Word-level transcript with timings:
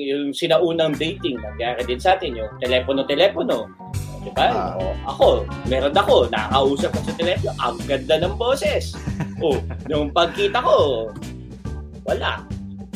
yung 0.00 0.32
sinaunang 0.32 0.96
dating, 0.96 1.36
nangyari 1.36 1.84
din 1.84 2.00
sa 2.00 2.16
atin, 2.16 2.36
yung 2.40 2.50
telepono-telepono. 2.58 3.68
Di 4.20 4.30
ba? 4.36 4.48
Ah. 4.52 4.72
O, 4.76 4.92
ako, 5.08 5.28
meron 5.68 5.96
ako, 5.96 6.28
nakakausap 6.32 6.90
ko 6.92 7.00
sa 7.04 7.14
telepono, 7.16 7.52
ang 7.60 7.76
ganda 7.84 8.14
ng 8.20 8.34
boses. 8.40 8.96
o, 9.44 9.60
nung 9.88 10.08
pagkita 10.12 10.60
ko, 10.60 11.08
wala. 12.08 12.44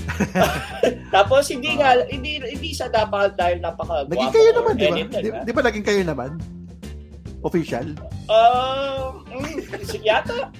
Tapos 1.14 1.48
hindi 1.48 1.80
nga 1.80 1.96
hindi 2.06 2.38
hindi 2.38 2.70
sa 2.76 2.92
dapat 2.92 3.34
dahil 3.34 3.58
napaka 3.64 4.04
Naging 4.06 4.34
kayo 4.36 4.50
naman, 4.52 4.72
di 4.76 4.84
ba? 4.86 5.08
Di, 5.10 5.28
di 5.48 5.52
ba 5.52 5.62
naging 5.64 5.86
kayo 5.86 6.02
naman? 6.04 6.38
Official? 7.44 7.92
Um, 8.32 9.20
mm, 9.28 10.00
yata. 10.00 10.48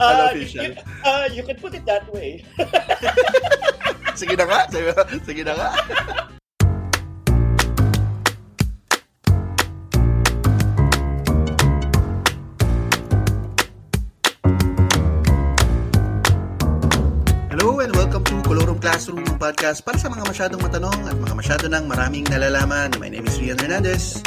Uh, 0.00 0.32
official? 0.32 0.64
You, 0.64 0.72
uh, 1.04 1.28
you 1.28 1.42
can 1.44 1.60
put 1.60 1.76
it 1.76 1.84
that 1.84 2.08
way. 2.08 2.40
Sige 4.14 4.34
na 4.34 4.44
nga. 4.46 4.60
Sige, 4.70 4.90
sige 5.22 5.42
na 5.46 5.54
nga. 5.54 5.68
Hello 17.50 17.78
and 17.78 17.92
welcome 17.94 18.24
to 18.26 18.36
Colorum 18.42 18.78
Classroom 18.82 19.22
podcast 19.38 19.86
para 19.86 19.96
sa 19.96 20.10
mga 20.10 20.26
masyadong 20.26 20.60
matanong 20.62 21.00
at 21.06 21.16
mga 21.16 21.34
masyado 21.34 21.64
ng 21.70 21.84
maraming 21.86 22.26
nalalaman. 22.26 22.90
My 22.98 23.08
name 23.08 23.26
is 23.30 23.38
Rian 23.38 23.58
Hernandez. 23.62 24.20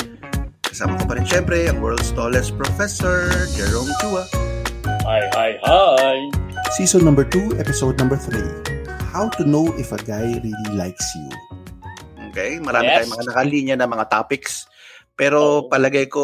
Kasama 0.64 0.98
ko 0.98 1.06
pa 1.06 1.20
rin 1.20 1.28
syempre 1.28 1.70
ang 1.70 1.84
world's 1.84 2.10
tallest 2.16 2.58
professor, 2.58 3.30
Jerome 3.54 3.92
Chua. 4.02 4.26
Hi, 5.06 5.22
hi, 5.38 5.52
hi. 5.62 6.18
Season 6.74 7.06
number 7.06 7.28
2, 7.28 7.62
episode 7.62 8.00
number 8.02 8.18
3. 8.18 8.73
How 9.14 9.30
to 9.32 9.46
know 9.46 9.70
if 9.78 9.94
a 9.94 10.00
guy 10.00 10.26
really 10.36 10.74
likes 10.74 11.06
you. 11.14 11.30
Okay, 12.34 12.58
marami 12.58 12.90
Yes. 12.90 13.06
tayong 13.06 13.14
mga 13.14 13.26
nakalinya 13.30 13.76
na 13.78 13.88
mga 13.88 14.06
topics. 14.10 14.66
Pero 15.14 15.70
palagay 15.70 16.10
ko, 16.10 16.24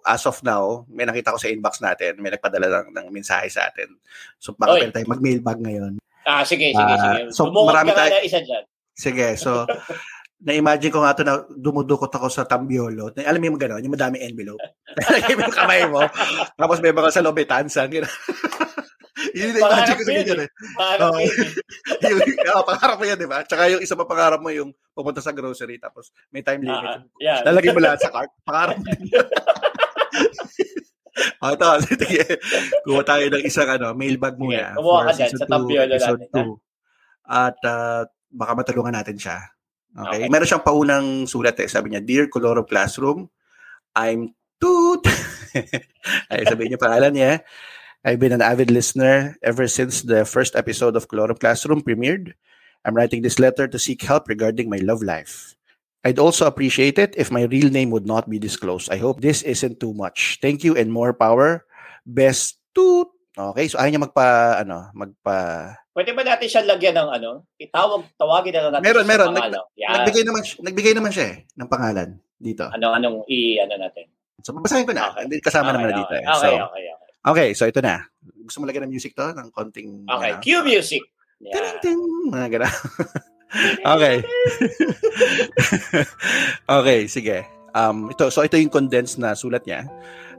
as 0.00 0.24
of 0.24 0.40
now, 0.40 0.88
may 0.88 1.04
nakita 1.04 1.28
ko 1.28 1.38
sa 1.38 1.52
inbox 1.52 1.84
natin, 1.84 2.16
may 2.16 2.32
nagpadala 2.32 2.80
ng, 2.82 2.96
ng 2.96 3.06
mensahe 3.12 3.52
sa 3.52 3.68
atin. 3.68 3.92
So, 4.40 4.56
baka 4.56 4.80
pwede 4.80 4.96
tayo 4.96 5.04
mag-mailbag 5.06 5.60
ngayon. 5.60 6.00
Ah, 6.24 6.40
sige, 6.40 6.72
sige, 6.72 6.80
Ah, 6.90 6.96
sige. 6.96 7.36
so, 7.36 7.52
Bumukod 7.52 7.76
marami 7.76 7.92
tayo- 7.92 8.08
na 8.10 8.24
isa 8.24 8.40
dyan. 8.40 8.64
Sige, 8.90 9.36
so, 9.36 9.68
na-imagine 10.40 10.88
ko 10.88 11.04
nga 11.04 11.12
to 11.12 11.20
na 11.20 11.44
dumudukot 11.44 12.08
ako 12.08 12.32
sa 12.32 12.48
tambiolo. 12.48 13.12
Na- 13.12 13.28
Alam 13.28 13.38
mo 13.38 13.46
yung 13.52 13.60
gano'n, 13.60 13.84
yung 13.84 13.92
madaming 13.92 14.24
envelope. 14.24 14.64
Lagay 15.12 15.36
mo 15.36 15.44
yung 15.44 15.58
kamay 15.60 15.82
mo. 15.84 16.00
Tapos 16.56 16.80
may 16.80 16.96
mga 16.96 17.12
sa 17.12 17.20
loob, 17.20 17.36
may 17.36 17.44
tansan. 17.44 17.92
Gano'n. 17.92 18.08
Yun 19.36 19.46
yung 19.50 19.56
na-imagine 19.56 19.96
ko 19.96 20.02
sa 20.02 20.10
Pangarap 20.10 20.10
yun 20.10 20.24
ganyan 20.24 20.40
eh. 20.40 20.50
Parang, 20.76 21.12
Oo. 21.14 21.20
yung, 22.04 22.20
oh, 22.54 22.64
pangarap 22.66 22.96
mo 22.98 23.04
yan, 23.06 23.18
di 23.24 23.28
ba? 23.28 23.38
Tsaka 23.46 23.62
yung 23.70 23.82
isa 23.82 23.94
pa 23.94 24.04
pangarap 24.06 24.40
mo 24.42 24.50
yung 24.50 24.70
pumunta 24.92 25.20
sa 25.22 25.34
grocery 25.34 25.76
tapos 25.78 26.10
may 26.34 26.42
time 26.42 26.66
limit. 26.66 26.84
ah, 26.84 27.00
yan. 27.22 27.40
Lalagay 27.46 27.70
mo 27.72 27.80
lahat 27.80 28.00
sa 28.02 28.10
cart. 28.10 28.30
Pangarap 28.42 28.76
mo 28.80 28.84
din 28.84 29.00
yan. 29.10 29.26
oh, 31.42 31.50
ito, 31.52 31.66
sige. 31.88 32.22
Kuha 32.86 33.02
tayo 33.04 33.24
ng 33.30 33.44
isang 33.44 33.68
ano, 33.70 33.92
mailbag 33.94 34.34
muna. 34.36 34.74
Sige, 34.74 34.78
kumuha 34.78 35.00
ka 35.06 35.12
dyan 35.14 35.30
sa 35.30 35.46
episode 35.46 36.20
natin, 36.20 36.30
two. 36.34 36.52
At 37.30 37.58
uh, 37.62 38.02
baka 38.30 38.52
matulungan 38.58 38.94
natin 38.94 39.18
siya. 39.18 39.38
Okay. 39.90 40.26
Okay. 40.26 40.28
Meron 40.30 40.46
siyang 40.46 40.66
paunang 40.66 41.06
sulat 41.26 41.58
eh. 41.58 41.66
Sabi 41.66 41.90
niya, 41.90 42.02
Dear 42.02 42.30
Coloro 42.30 42.62
Classroom, 42.62 43.26
I'm 43.98 44.30
toot. 44.62 45.02
Ay, 46.30 46.46
sabihin 46.46 46.74
niya 46.74 46.80
pangalan 46.80 47.10
niya. 47.10 47.32
I've 48.00 48.16
been 48.16 48.32
an 48.32 48.40
avid 48.40 48.72
listener 48.72 49.36
ever 49.44 49.68
since 49.68 50.00
the 50.00 50.24
first 50.24 50.56
episode 50.56 50.96
of 50.96 51.08
Coloro 51.08 51.36
Classroom 51.36 51.84
premiered. 51.84 52.32
I'm 52.80 52.96
writing 52.96 53.20
this 53.20 53.36
letter 53.36 53.68
to 53.68 53.78
seek 53.78 54.00
help 54.00 54.24
regarding 54.24 54.72
my 54.72 54.80
love 54.80 55.04
life. 55.04 55.52
I'd 56.00 56.16
also 56.16 56.48
appreciate 56.48 56.96
it 56.96 57.12
if 57.20 57.28
my 57.28 57.44
real 57.44 57.68
name 57.68 57.92
would 57.92 58.08
not 58.08 58.24
be 58.24 58.40
disclosed. 58.40 58.88
I 58.88 58.96
hope 58.96 59.20
this 59.20 59.44
isn't 59.44 59.84
too 59.84 59.92
much. 59.92 60.40
Thank 60.40 60.64
you 60.64 60.72
and 60.80 60.88
more 60.88 61.12
power. 61.12 61.68
Best 62.08 62.56
toot. 62.72 63.12
Okay, 63.36 63.68
so 63.68 63.76
ayaw 63.76 63.92
niya 63.92 64.02
magpa, 64.08 64.28
ano, 64.64 64.88
magpa... 64.96 65.76
Pwede 65.92 66.16
ba 66.16 66.24
natin 66.24 66.48
siya 66.48 66.64
lagyan 66.64 66.96
ng 66.96 67.08
ano? 67.20 67.30
Itawag, 67.60 68.08
tawagin 68.16 68.56
na 68.56 68.60
lang 68.64 68.72
natin 68.80 68.86
Meron, 68.88 69.04
meron. 69.04 69.28
pangalan. 69.36 69.60
Yan. 69.76 69.92
Nagbigay 70.00 70.24
naman, 70.24 70.42
nagbigay 70.64 70.94
naman 70.96 71.12
siya 71.12 71.26
eh, 71.36 71.36
ng 71.52 71.68
pangalan 71.68 72.08
dito. 72.40 72.64
Ano, 72.64 72.96
anong 72.96 73.28
i, 73.28 73.60
ano 73.60 73.76
natin? 73.76 74.08
So, 74.40 74.56
babasahin 74.56 74.88
ko 74.88 74.96
na. 74.96 75.12
Okay. 75.12 75.36
Kasama 75.44 75.68
okay, 75.68 75.76
naman 75.76 75.88
na 75.92 75.92
okay. 75.92 76.00
dito 76.00 76.14
eh. 76.16 76.24
Okay, 76.24 76.40
so, 76.40 76.64
okay, 76.64 76.84
okay. 76.88 77.09
Okay, 77.24 77.52
so 77.52 77.68
ito 77.68 77.80
na. 77.82 78.06
Gusto 78.44 78.62
mo 78.62 78.68
lagyan 78.68 78.88
ng 78.88 78.94
music 78.94 79.16
to? 79.16 79.30
Ng 79.32 79.48
konting... 79.52 80.04
Okay, 80.08 80.30
ano? 80.36 80.40
cue 80.42 80.62
music. 80.64 81.02
Ting, 81.40 81.56
Yan. 81.56 81.76
ting, 81.80 82.00
mga 82.28 82.48
gana. 82.52 82.68
okay. 83.96 84.16
okay, 86.80 86.98
sige. 87.08 87.48
Um, 87.72 88.10
ito, 88.12 88.28
so 88.28 88.44
ito 88.44 88.60
yung 88.60 88.72
condensed 88.72 89.16
na 89.16 89.32
sulat 89.32 89.64
niya. 89.64 89.88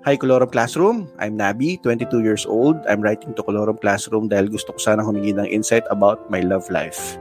Hi, 0.02 0.18
Colorum 0.18 0.50
Classroom. 0.50 1.06
I'm 1.22 1.38
Nabi, 1.38 1.78
22 1.86 2.26
years 2.26 2.46
old. 2.50 2.78
I'm 2.90 3.06
writing 3.06 3.38
to 3.38 3.42
Colorum 3.46 3.78
Classroom 3.78 4.30
dahil 4.30 4.50
gusto 4.50 4.74
ko 4.74 4.80
sana 4.82 5.06
humingi 5.06 5.38
ng 5.38 5.46
insight 5.46 5.86
about 5.94 6.26
my 6.34 6.42
love 6.42 6.66
life. 6.74 7.18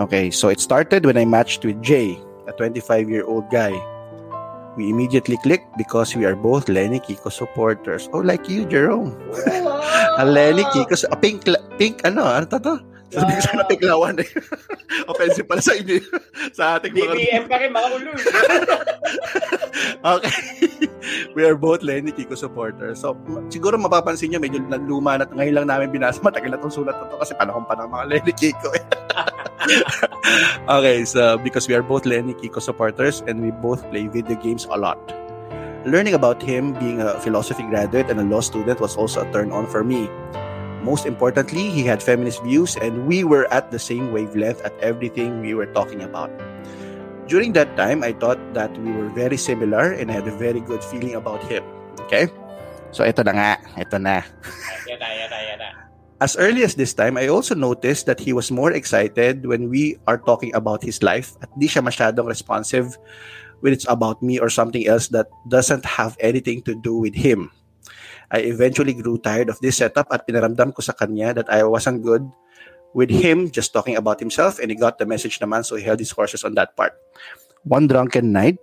Okay, 0.00 0.30
so 0.30 0.48
it 0.48 0.62
started 0.62 1.04
when 1.04 1.18
I 1.18 1.26
matched 1.26 1.66
with 1.66 1.82
Jay, 1.82 2.16
a 2.48 2.52
25-year-old 2.54 3.50
guy. 3.52 3.74
We 4.72 4.88
immediately 4.88 5.36
clicked 5.44 5.76
because 5.76 6.16
we 6.16 6.24
are 6.24 6.36
both 6.36 6.68
Lenny 6.68 7.00
Kiko 7.00 7.28
supporters. 7.28 8.08
Oh, 8.12 8.24
like 8.24 8.48
you, 8.48 8.64
Jerome. 8.64 9.12
A 10.16 10.24
Lenny 10.28 10.64
Kiko, 10.72 10.96
a 11.12 11.16
pink, 11.16 11.44
pink, 11.76 12.00
ano, 12.08 12.24
ano 12.24 12.46
to 12.48 12.58
to? 12.58 12.74
Sabi 13.12 13.36
ko 13.36 13.40
sana 13.44 13.62
pink 13.68 13.84
lawan 13.84 14.16
eh. 14.24 14.28
Offensive 15.12 15.44
pala 15.44 15.60
sa 15.60 15.76
inyo. 15.76 16.00
sa 16.56 16.80
ating 16.80 16.96
mga... 16.96 17.12
BBM 17.12 17.44
pa 17.44 17.56
rin 17.60 17.68
mga 17.68 17.88
ulo. 18.00 18.10
okay. 20.16 20.36
We 21.36 21.44
are 21.44 21.60
both 21.60 21.84
Lenny 21.84 22.16
Kiko 22.16 22.32
supporters. 22.32 23.04
So, 23.04 23.12
siguro 23.52 23.76
mapapansin 23.76 24.32
nyo, 24.32 24.40
medyo 24.40 24.64
luma 24.88 25.20
na 25.20 25.28
ngayon 25.28 25.60
lang 25.60 25.66
namin 25.68 25.92
binasa. 25.92 26.24
Matagal 26.24 26.56
na 26.56 26.56
itong 26.56 26.72
sulat 26.72 26.96
na 26.96 27.12
to 27.12 27.20
kasi 27.20 27.36
panahon 27.36 27.68
pa 27.68 27.76
ng 27.76 27.92
mga 27.92 28.04
Lenny 28.08 28.32
Kiko. 28.32 28.72
eh. 28.72 28.84
okay, 30.68 31.04
so 31.04 31.38
because 31.38 31.68
we 31.68 31.74
are 31.74 31.82
both 31.82 32.06
Lenny 32.06 32.34
Kiko 32.34 32.60
supporters 32.60 33.22
and 33.26 33.42
we 33.42 33.50
both 33.50 33.82
play 33.90 34.06
video 34.06 34.36
games 34.36 34.66
a 34.70 34.76
lot. 34.76 34.98
Learning 35.84 36.14
about 36.14 36.42
him 36.42 36.74
being 36.78 37.02
a 37.02 37.18
philosophy 37.20 37.62
graduate 37.66 38.08
and 38.10 38.20
a 38.20 38.24
law 38.24 38.40
student 38.40 38.78
was 38.78 38.96
also 38.96 39.26
a 39.26 39.32
turn 39.32 39.50
on 39.50 39.66
for 39.66 39.82
me. 39.82 40.08
Most 40.82 41.06
importantly, 41.06 41.70
he 41.70 41.82
had 41.82 42.02
feminist 42.02 42.42
views 42.42 42.76
and 42.76 43.06
we 43.06 43.22
were 43.22 43.46
at 43.54 43.70
the 43.70 43.78
same 43.78 44.10
wavelength 44.12 44.62
at 44.62 44.74
everything 44.78 45.40
we 45.40 45.54
were 45.54 45.66
talking 45.66 46.02
about. 46.02 46.30
During 47.26 47.54
that 47.54 47.76
time, 47.76 48.02
I 48.02 48.12
thought 48.12 48.38
that 48.54 48.74
we 48.78 48.90
were 48.90 49.08
very 49.10 49.36
similar 49.36 49.94
and 49.94 50.10
I 50.10 50.14
had 50.14 50.26
a 50.26 50.34
very 50.34 50.60
good 50.60 50.82
feeling 50.82 51.14
about 51.14 51.42
him. 51.46 51.62
Okay? 52.06 52.26
So, 52.90 53.06
ito 53.06 53.22
na 53.22 53.32
nga. 53.32 53.50
Ito 53.78 53.96
na. 53.98 54.20
As 56.22 56.38
early 56.38 56.62
as 56.62 56.78
this 56.78 56.94
time, 56.94 57.18
I 57.18 57.26
also 57.26 57.50
noticed 57.50 58.06
that 58.06 58.22
he 58.22 58.30
was 58.30 58.54
more 58.54 58.70
excited 58.70 59.42
when 59.42 59.66
we 59.66 59.98
are 60.06 60.22
talking 60.22 60.54
about 60.54 60.78
his 60.78 61.02
life 61.02 61.34
at 61.42 61.50
di 61.58 61.66
siya 61.66 61.82
masyadong 61.82 62.30
responsive 62.30 62.94
when 63.58 63.74
it's 63.74 63.90
about 63.90 64.22
me 64.22 64.38
or 64.38 64.46
something 64.46 64.86
else 64.86 65.10
that 65.10 65.26
doesn't 65.50 65.82
have 65.82 66.14
anything 66.22 66.62
to 66.62 66.78
do 66.78 66.94
with 66.94 67.18
him. 67.18 67.50
I 68.30 68.46
eventually 68.46 68.94
grew 68.94 69.18
tired 69.18 69.50
of 69.50 69.58
this 69.58 69.82
setup 69.82 70.14
at 70.14 70.22
pinaramdam 70.22 70.78
ko 70.78 70.86
sa 70.86 70.94
kanya 70.94 71.34
that 71.34 71.50
I 71.50 71.66
wasn't 71.66 72.06
good 72.06 72.22
with 72.94 73.10
him 73.10 73.50
just 73.50 73.74
talking 73.74 73.98
about 73.98 74.22
himself 74.22 74.62
and 74.62 74.70
he 74.70 74.78
got 74.78 75.02
the 75.02 75.10
message 75.10 75.42
naman 75.42 75.66
so 75.66 75.74
he 75.74 75.82
held 75.82 75.98
his 75.98 76.14
horses 76.14 76.46
on 76.46 76.54
that 76.54 76.78
part. 76.78 76.94
One 77.66 77.90
drunken 77.90 78.30
night, 78.30 78.62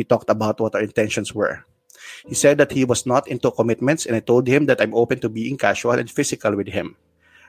we 0.00 0.08
talked 0.08 0.32
about 0.32 0.56
what 0.56 0.72
our 0.72 0.80
intentions 0.80 1.36
were. 1.36 1.68
He 2.26 2.34
said 2.34 2.58
that 2.58 2.70
he 2.70 2.84
was 2.84 3.06
not 3.06 3.26
into 3.26 3.50
commitments, 3.50 4.06
and 4.06 4.14
I 4.14 4.20
told 4.20 4.46
him 4.46 4.66
that 4.66 4.80
I'm 4.80 4.94
open 4.94 5.18
to 5.20 5.28
being 5.28 5.58
casual 5.58 5.98
and 5.98 6.10
physical 6.10 6.54
with 6.54 6.68
him. 6.68 6.94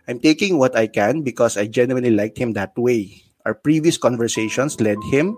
I'm 0.08 0.20
taking 0.20 0.58
what 0.58 0.76
I 0.76 0.88
can 0.88 1.22
because 1.22 1.58
I 1.58 1.68
genuinely 1.68 2.12
liked 2.12 2.38
him 2.38 2.54
that 2.54 2.76
way. 2.78 3.24
Our 3.46 3.54
previous 3.54 3.98
conversations 3.98 4.82
led 4.82 4.98
him, 5.12 5.38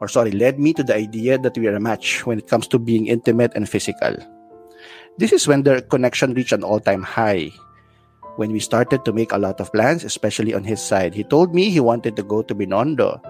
or 0.00 0.08
sorry, 0.08 0.30
led 0.30 0.58
me 0.58 0.72
to 0.74 0.82
the 0.82 0.94
idea 0.94 1.36
that 1.38 1.58
we 1.58 1.66
are 1.66 1.76
a 1.76 1.80
match 1.80 2.24
when 2.24 2.38
it 2.38 2.48
comes 2.48 2.68
to 2.68 2.78
being 2.78 3.08
intimate 3.08 3.52
and 3.54 3.68
physical. 3.68 4.16
This 5.18 5.32
is 5.32 5.48
when 5.48 5.64
their 5.64 5.80
connection 5.82 6.32
reached 6.32 6.52
an 6.52 6.62
all 6.62 6.80
time 6.80 7.02
high. 7.02 7.50
When 8.36 8.52
we 8.52 8.60
started 8.60 9.04
to 9.04 9.12
make 9.12 9.32
a 9.32 9.38
lot 9.38 9.60
of 9.60 9.72
plans, 9.72 10.04
especially 10.04 10.54
on 10.54 10.64
his 10.64 10.80
side, 10.80 11.12
he 11.12 11.24
told 11.24 11.54
me 11.54 11.68
he 11.68 11.80
wanted 11.80 12.16
to 12.16 12.22
go 12.22 12.40
to 12.40 12.54
Binondo. 12.54 13.20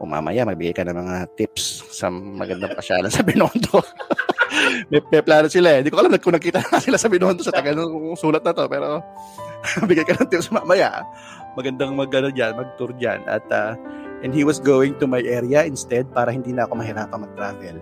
O 0.00 0.06
mamaya, 0.06 0.46
magbigay 0.46 0.72
ka 0.72 0.88
ng 0.88 0.96
mga 0.96 1.36
tips 1.36 1.84
sa 1.92 2.08
magandang 2.08 2.72
pasyalan 2.72 3.12
sa 3.12 3.20
Binondo. 3.20 3.82
may, 4.90 5.00
may 5.00 5.22
plano 5.22 5.46
sila 5.50 5.68
eh. 5.74 5.78
Hindi 5.82 5.90
ko 5.90 5.98
alam 6.02 6.12
kung 6.18 6.36
nakita 6.36 6.62
na 6.64 6.80
sila 6.80 6.98
sa 6.98 7.08
Binondo 7.10 7.42
sa 7.42 7.54
tagal 7.54 7.76
ng 7.76 8.18
sulat 8.18 8.42
na 8.42 8.52
to. 8.54 8.64
Pero 8.66 9.02
bigay 9.88 10.04
ka 10.04 10.14
ng 10.18 10.28
tips 10.30 10.52
mamaya. 10.54 11.04
Magandang 11.54 11.94
mag, 11.94 12.10
ano, 12.10 12.28
dyan, 12.34 12.58
mag-tour 12.58 12.92
dyan. 12.98 13.22
At, 13.30 13.46
uh, 13.52 13.78
and 14.22 14.34
he 14.34 14.42
was 14.42 14.58
going 14.58 14.98
to 14.98 15.06
my 15.06 15.22
area 15.22 15.62
instead 15.64 16.10
para 16.10 16.34
hindi 16.34 16.50
na 16.50 16.66
ako 16.66 16.80
mahirapan 16.80 17.18
mag-travel. 17.30 17.76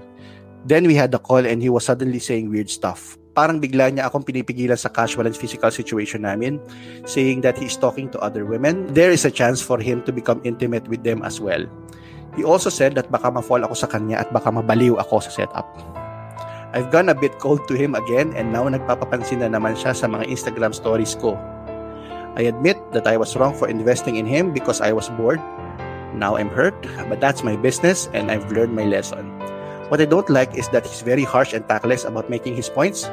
Then 0.62 0.86
we 0.86 0.94
had 0.94 1.10
a 1.14 1.18
call 1.18 1.42
and 1.42 1.58
he 1.58 1.72
was 1.72 1.88
suddenly 1.88 2.22
saying 2.22 2.52
weird 2.52 2.70
stuff. 2.70 3.18
parang 3.32 3.58
bigla 3.58 3.88
niya 3.88 4.08
akong 4.08 4.24
pinipigilan 4.24 4.76
sa 4.76 4.92
casual 4.92 5.24
and 5.24 5.36
physical 5.36 5.72
situation 5.72 6.24
namin, 6.24 6.60
saying 7.08 7.40
that 7.40 7.56
he's 7.56 7.76
talking 7.76 8.08
to 8.12 8.20
other 8.20 8.44
women. 8.44 8.84
There 8.92 9.10
is 9.10 9.24
a 9.24 9.32
chance 9.32 9.64
for 9.64 9.80
him 9.80 10.04
to 10.04 10.12
become 10.12 10.40
intimate 10.44 10.86
with 10.86 11.02
them 11.02 11.24
as 11.24 11.40
well. 11.40 11.64
He 12.36 12.44
also 12.44 12.72
said 12.72 12.96
that 12.96 13.12
baka 13.12 13.28
ma-fall 13.28 13.60
ako 13.64 13.76
sa 13.76 13.88
kanya 13.88 14.24
at 14.24 14.28
baka 14.32 14.48
mabaliw 14.48 14.96
ako 15.00 15.20
sa 15.20 15.32
setup. 15.32 15.68
I've 16.72 16.90
gone 16.90 17.08
a 17.08 17.14
bit 17.14 17.38
cold 17.38 17.68
to 17.68 17.74
him 17.74 17.94
again 17.94 18.32
and 18.32 18.48
now 18.48 18.64
nagpapapansin 18.64 19.44
na 19.44 19.52
naman 19.52 19.76
siya 19.76 19.92
sa 19.92 20.08
mga 20.08 20.24
Instagram 20.32 20.72
stories 20.72 21.12
ko. 21.12 21.36
I 22.32 22.48
admit 22.48 22.80
that 22.96 23.04
I 23.04 23.20
was 23.20 23.36
wrong 23.36 23.52
for 23.52 23.68
investing 23.68 24.16
in 24.16 24.24
him 24.24 24.56
because 24.56 24.80
I 24.80 24.96
was 24.96 25.12
bored. 25.20 25.40
Now 26.16 26.40
I'm 26.40 26.48
hurt, 26.48 26.76
but 27.12 27.20
that's 27.20 27.44
my 27.44 27.60
business 27.60 28.08
and 28.16 28.32
I've 28.32 28.48
learned 28.48 28.72
my 28.72 28.88
lesson. 28.88 29.28
What 29.92 30.00
I 30.00 30.08
don't 30.08 30.32
like 30.32 30.56
is 30.56 30.72
that 30.72 30.88
he's 30.88 31.04
very 31.04 31.24
harsh 31.24 31.52
and 31.52 31.68
tactless 31.68 32.08
about 32.08 32.32
making 32.32 32.56
his 32.56 32.72
points, 32.72 33.04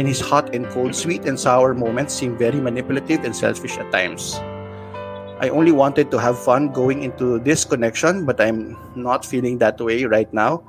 and 0.00 0.08
his 0.08 0.16
hot 0.16 0.56
and 0.56 0.64
cold, 0.72 0.96
sweet 0.96 1.28
and 1.28 1.36
sour 1.36 1.74
moments 1.74 2.14
seem 2.16 2.40
very 2.40 2.56
manipulative 2.56 3.28
and 3.28 3.36
selfish 3.36 3.76
at 3.76 3.92
times. 3.92 4.40
I 5.44 5.50
only 5.52 5.72
wanted 5.72 6.10
to 6.10 6.16
have 6.16 6.40
fun 6.40 6.72
going 6.72 7.02
into 7.02 7.38
this 7.40 7.66
connection, 7.66 8.24
but 8.24 8.40
I'm 8.40 8.78
not 8.96 9.26
feeling 9.26 9.58
that 9.58 9.76
way 9.76 10.04
right 10.04 10.32
now, 10.32 10.64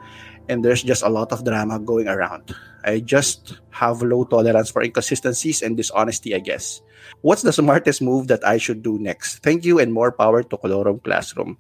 and 0.49 0.63
there's 0.63 0.83
just 0.83 1.03
a 1.03 1.09
lot 1.09 1.31
of 1.31 1.43
drama 1.43 1.79
going 1.79 2.07
around. 2.07 2.55
I 2.83 2.99
just 2.99 3.59
have 3.71 4.03
low 4.03 4.25
tolerance 4.27 4.69
for 4.69 4.83
inconsistencies 4.83 5.61
and 5.61 5.77
dishonesty, 5.77 6.35
I 6.35 6.39
guess. 6.39 6.81
What's 7.23 7.41
the 7.41 7.55
smartest 7.55 8.01
move 8.01 8.27
that 8.27 8.43
I 8.45 8.57
should 8.59 8.83
do 8.83 8.99
next? 8.99 9.39
Thank 9.39 9.63
you 9.63 9.79
and 9.79 9.93
more 9.95 10.11
power 10.11 10.43
to 10.43 10.57
Colorum 10.57 11.03
Classroom. 11.03 11.57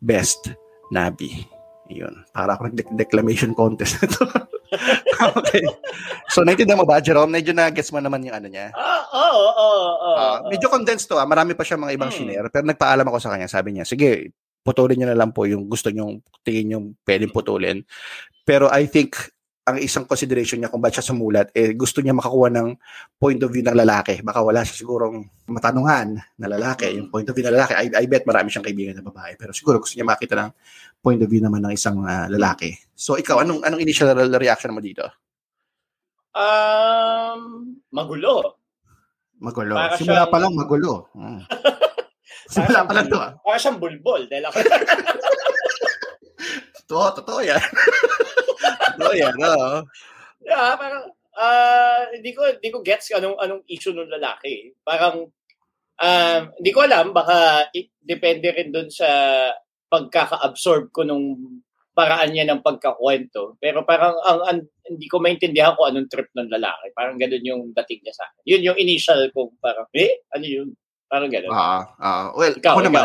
Best, 0.00 0.56
Nabi. 0.88 1.44
Yun. 1.92 2.24
Para 2.32 2.56
ako 2.56 2.72
nag-declamation 2.72 3.52
contest 3.52 4.00
ito. 4.00 4.24
okay. 5.38 5.64
So, 6.32 6.40
naintindihan 6.40 6.80
mo 6.80 6.88
ba, 6.88 7.04
Jerome? 7.04 7.28
Medyo 7.28 7.52
na-gets 7.52 7.92
mo 7.92 8.00
naman 8.00 8.24
yung 8.24 8.32
ano 8.32 8.48
niya. 8.48 8.72
Ah, 8.72 9.04
oo, 9.12 9.46
oo, 9.52 9.88
oo. 10.00 10.28
Medyo 10.48 10.72
condensed 10.72 11.12
to. 11.12 11.20
Ah. 11.20 11.28
Marami 11.28 11.52
pa 11.52 11.68
siya 11.68 11.76
mga 11.76 11.92
ibang 11.92 12.08
hmm. 12.08 12.16
shinare. 12.16 12.48
Pero 12.48 12.64
nagpaalam 12.64 13.04
ako 13.04 13.18
sa 13.20 13.36
kanya. 13.36 13.48
Sabi 13.52 13.76
niya, 13.76 13.84
sige, 13.84 14.32
putulin 14.62 14.96
niyo 14.98 15.08
na 15.10 15.18
lang 15.18 15.34
po 15.34 15.44
yung 15.44 15.66
gusto 15.66 15.90
niyo 15.90 16.22
tingin 16.46 16.74
yung 16.78 16.86
pwedeng 17.06 17.34
putulin. 17.34 17.82
Pero 18.46 18.70
I 18.70 18.86
think 18.86 19.18
ang 19.62 19.78
isang 19.78 20.02
consideration 20.10 20.58
niya 20.58 20.70
kung 20.74 20.82
ba't 20.82 20.90
siya 20.98 21.14
sumulat, 21.14 21.54
eh, 21.54 21.70
gusto 21.78 22.02
niya 22.02 22.10
makakuha 22.18 22.50
ng 22.50 22.74
point 23.14 23.38
of 23.46 23.50
view 23.54 23.62
ng 23.62 23.78
lalaki. 23.78 24.18
Baka 24.18 24.42
wala 24.42 24.66
siya 24.66 24.82
sigurong 24.82 25.22
matanungan 25.46 26.18
na 26.18 26.46
lalaki. 26.50 26.90
Yung 26.98 27.14
point 27.14 27.30
of 27.30 27.34
view 27.38 27.46
ng 27.46 27.54
lalaki, 27.54 27.78
I, 27.78 27.86
I 27.94 28.04
bet 28.10 28.26
marami 28.26 28.50
siyang 28.50 28.66
kaibigan 28.66 28.98
na 28.98 29.06
babae. 29.06 29.38
Pero 29.38 29.54
siguro 29.54 29.78
gusto 29.78 29.94
niya 29.94 30.06
makita 30.06 30.34
ng 30.34 30.50
point 30.98 31.22
of 31.22 31.30
view 31.30 31.38
naman 31.38 31.62
ng 31.62 31.78
isang 31.78 32.02
uh, 32.02 32.26
lalaki. 32.26 32.74
So 32.98 33.14
ikaw, 33.14 33.46
anong, 33.46 33.62
anong 33.62 33.82
initial 33.86 34.10
reaction 34.34 34.74
mo 34.74 34.82
dito? 34.82 35.06
Um, 36.34 37.78
magulo. 37.94 38.58
Magulo. 39.38 39.78
Para 39.78 39.94
Simula 39.94 40.26
siyang... 40.26 40.32
pa 40.34 40.38
lang 40.42 40.52
magulo. 40.58 41.06
Hmm. 41.14 41.42
Simula 42.50 42.86
pa 42.86 42.92
lang 42.96 43.06
to 43.06 43.18
ah. 43.18 43.32
Para 43.38 43.58
siyang 43.58 43.78
bulbol. 43.78 44.26
Dahil 44.26 44.44
ako... 44.48 44.56
totoo, 46.82 47.06
totoo 47.22 47.40
yan. 47.44 47.60
totoo 48.98 49.14
yan, 49.14 49.34
no? 49.38 49.86
Yeah, 50.42 50.74
parang, 50.74 51.06
uh, 51.38 52.02
hindi 52.10 52.34
ko, 52.34 52.42
hindi 52.48 52.68
ko 52.72 52.82
gets 52.82 53.14
anong, 53.14 53.38
anong 53.38 53.62
issue 53.70 53.94
ng 53.94 54.10
lalaki. 54.10 54.74
Parang, 54.82 55.30
um, 56.02 56.40
hindi 56.58 56.70
ko 56.74 56.82
alam, 56.82 57.14
baka 57.14 57.70
it, 57.70 57.94
depende 58.02 58.50
rin 58.50 58.74
dun 58.74 58.90
sa 58.90 59.08
pagkaka-absorb 59.92 60.90
ko 60.90 61.04
nung 61.04 61.36
paraan 61.92 62.32
niya 62.32 62.48
ng 62.48 62.64
pagkakwento. 62.64 63.60
Pero 63.60 63.84
parang 63.84 64.16
ang, 64.24 64.40
ang 64.48 64.58
hindi 64.88 65.06
ko 65.06 65.20
maintindihan 65.20 65.76
ko 65.76 65.86
anong 65.86 66.08
trip 66.08 66.32
ng 66.32 66.48
lalaki. 66.48 66.90
Parang 66.96 67.20
ganoon 67.20 67.44
yung 67.44 67.62
dating 67.76 68.00
niya 68.02 68.16
sa 68.16 68.24
akin. 68.28 68.42
Yun 68.48 68.66
yung 68.72 68.78
initial 68.80 69.20
ko 69.36 69.52
parang, 69.60 69.86
eh, 69.92 70.24
ano 70.32 70.46
yun? 70.48 70.68
Parang 71.12 71.28
ganoon. 71.28 71.52
Ah, 71.52 71.92
ah. 72.00 72.26
Well, 72.32 72.56
ikaw, 72.56 72.72
ako 72.72 72.80
ikaw. 72.80 72.88
naman, 72.88 73.04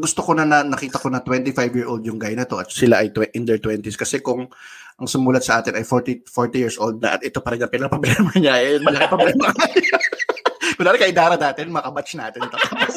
gusto 0.00 0.20
ko 0.24 0.32
na, 0.32 0.48
na 0.48 0.64
nakita 0.64 0.96
ko 0.96 1.12
na 1.12 1.20
25-year-old 1.20 2.02
yung 2.08 2.16
guy 2.16 2.32
na 2.32 2.48
to 2.48 2.56
at 2.56 2.72
sila 2.72 3.04
ay 3.04 3.12
tw- 3.12 3.28
in 3.36 3.44
their 3.44 3.60
20s. 3.60 4.00
Kasi 4.00 4.24
kung 4.24 4.48
ang 4.96 5.08
sumulat 5.08 5.44
sa 5.44 5.60
atin 5.60 5.76
ay 5.76 5.84
40, 5.84 6.24
40 6.24 6.62
years 6.62 6.76
old 6.80 7.04
na 7.04 7.20
at 7.20 7.22
ito 7.22 7.44
pa 7.44 7.52
rin 7.52 7.60
ang 7.60 7.68
pinapabelema 7.68 8.32
niya, 8.40 8.56
eh, 8.64 8.80
malaki 8.80 9.06
problema. 9.12 9.52
Kunwari 10.80 10.98
kay 10.98 11.12
Dara 11.12 11.36
natin, 11.36 11.68
makabatch 11.68 12.16
natin. 12.16 12.48
Tapos, 12.48 12.96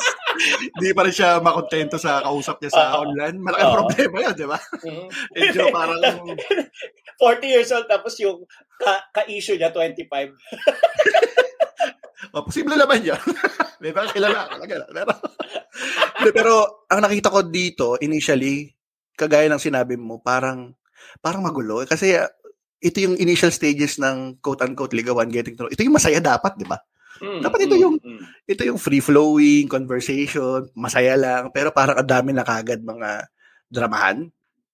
hindi 0.80 0.90
pa 0.96 1.04
rin 1.04 1.14
siya 1.14 1.44
makontento 1.44 2.00
sa 2.00 2.24
kausap 2.24 2.58
niya 2.64 2.72
sa 2.72 2.96
uh, 2.96 3.04
online. 3.04 3.36
Malaking 3.36 3.68
uh, 3.68 3.78
problema 3.84 4.16
yun, 4.24 4.34
di 4.34 4.48
ba? 4.48 4.60
Mm-hmm. 4.80 5.08
Medyo 5.36 5.62
parang... 5.76 6.00
40 7.16 7.48
years 7.48 7.72
old, 7.72 7.88
tapos 7.88 8.20
yung 8.20 8.44
ka- 8.76 9.08
ka-issue 9.16 9.56
niya, 9.56 9.72
25. 9.72 10.36
oh, 12.36 12.44
posible 12.44 12.76
naman 12.76 13.00
yun. 13.08 13.20
May 13.86 13.94
ba 13.94 14.10
kilala 14.10 14.50
talaga. 14.50 14.90
Pero, 14.90 15.14
pero 16.42 16.54
ang 16.90 17.06
nakita 17.06 17.30
ko 17.30 17.46
dito, 17.46 18.02
initially, 18.02 18.74
kagaya 19.14 19.46
ng 19.46 19.62
sinabi 19.62 19.94
mo, 19.94 20.18
parang 20.26 20.74
parang 21.22 21.46
magulo. 21.46 21.86
Kasi 21.86 22.18
uh, 22.18 22.26
ito 22.82 22.98
yung 22.98 23.14
initial 23.22 23.54
stages 23.54 24.02
ng 24.02 24.42
quote-unquote 24.42 24.98
ligawan, 24.98 25.30
getting 25.30 25.54
to 25.54 25.70
know. 25.70 25.74
Ito 25.74 25.86
yung 25.86 25.94
masaya 25.94 26.18
dapat, 26.18 26.58
di 26.58 26.66
ba? 26.66 26.82
Mm, 27.22 27.46
Dapat 27.46 27.60
ito 27.70 27.76
mm, 27.78 27.84
yung 27.86 27.96
mm, 28.02 28.22
ito 28.50 28.62
yung 28.66 28.80
free 28.82 29.00
flowing 29.00 29.72
conversation, 29.72 30.68
masaya 30.76 31.16
lang, 31.16 31.54
pero 31.54 31.70
parang 31.72 32.02
ang 32.02 32.10
dami 32.10 32.34
na 32.34 32.42
kagad 32.42 32.82
mga 32.82 33.30
dramahan. 33.70 34.28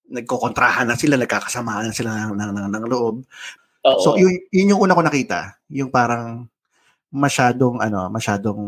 Nagkokontrahan 0.08 0.88
na 0.88 0.96
sila, 0.96 1.20
nagkakasamahan 1.20 1.92
na 1.92 1.94
sila 1.94 2.10
ng, 2.16 2.34
ng, 2.34 2.50
ng, 2.56 2.68
ng 2.80 2.84
loob. 2.88 3.22
Oo. 3.86 4.00
So 4.00 4.08
yun, 4.16 4.40
yun 4.50 4.72
yung 4.72 4.82
una 4.88 4.96
ko 4.96 5.04
nakita, 5.04 5.62
yung 5.68 5.92
parang 5.92 6.48
masyadong 7.12 7.78
ano, 7.78 8.08
masyadong 8.08 8.60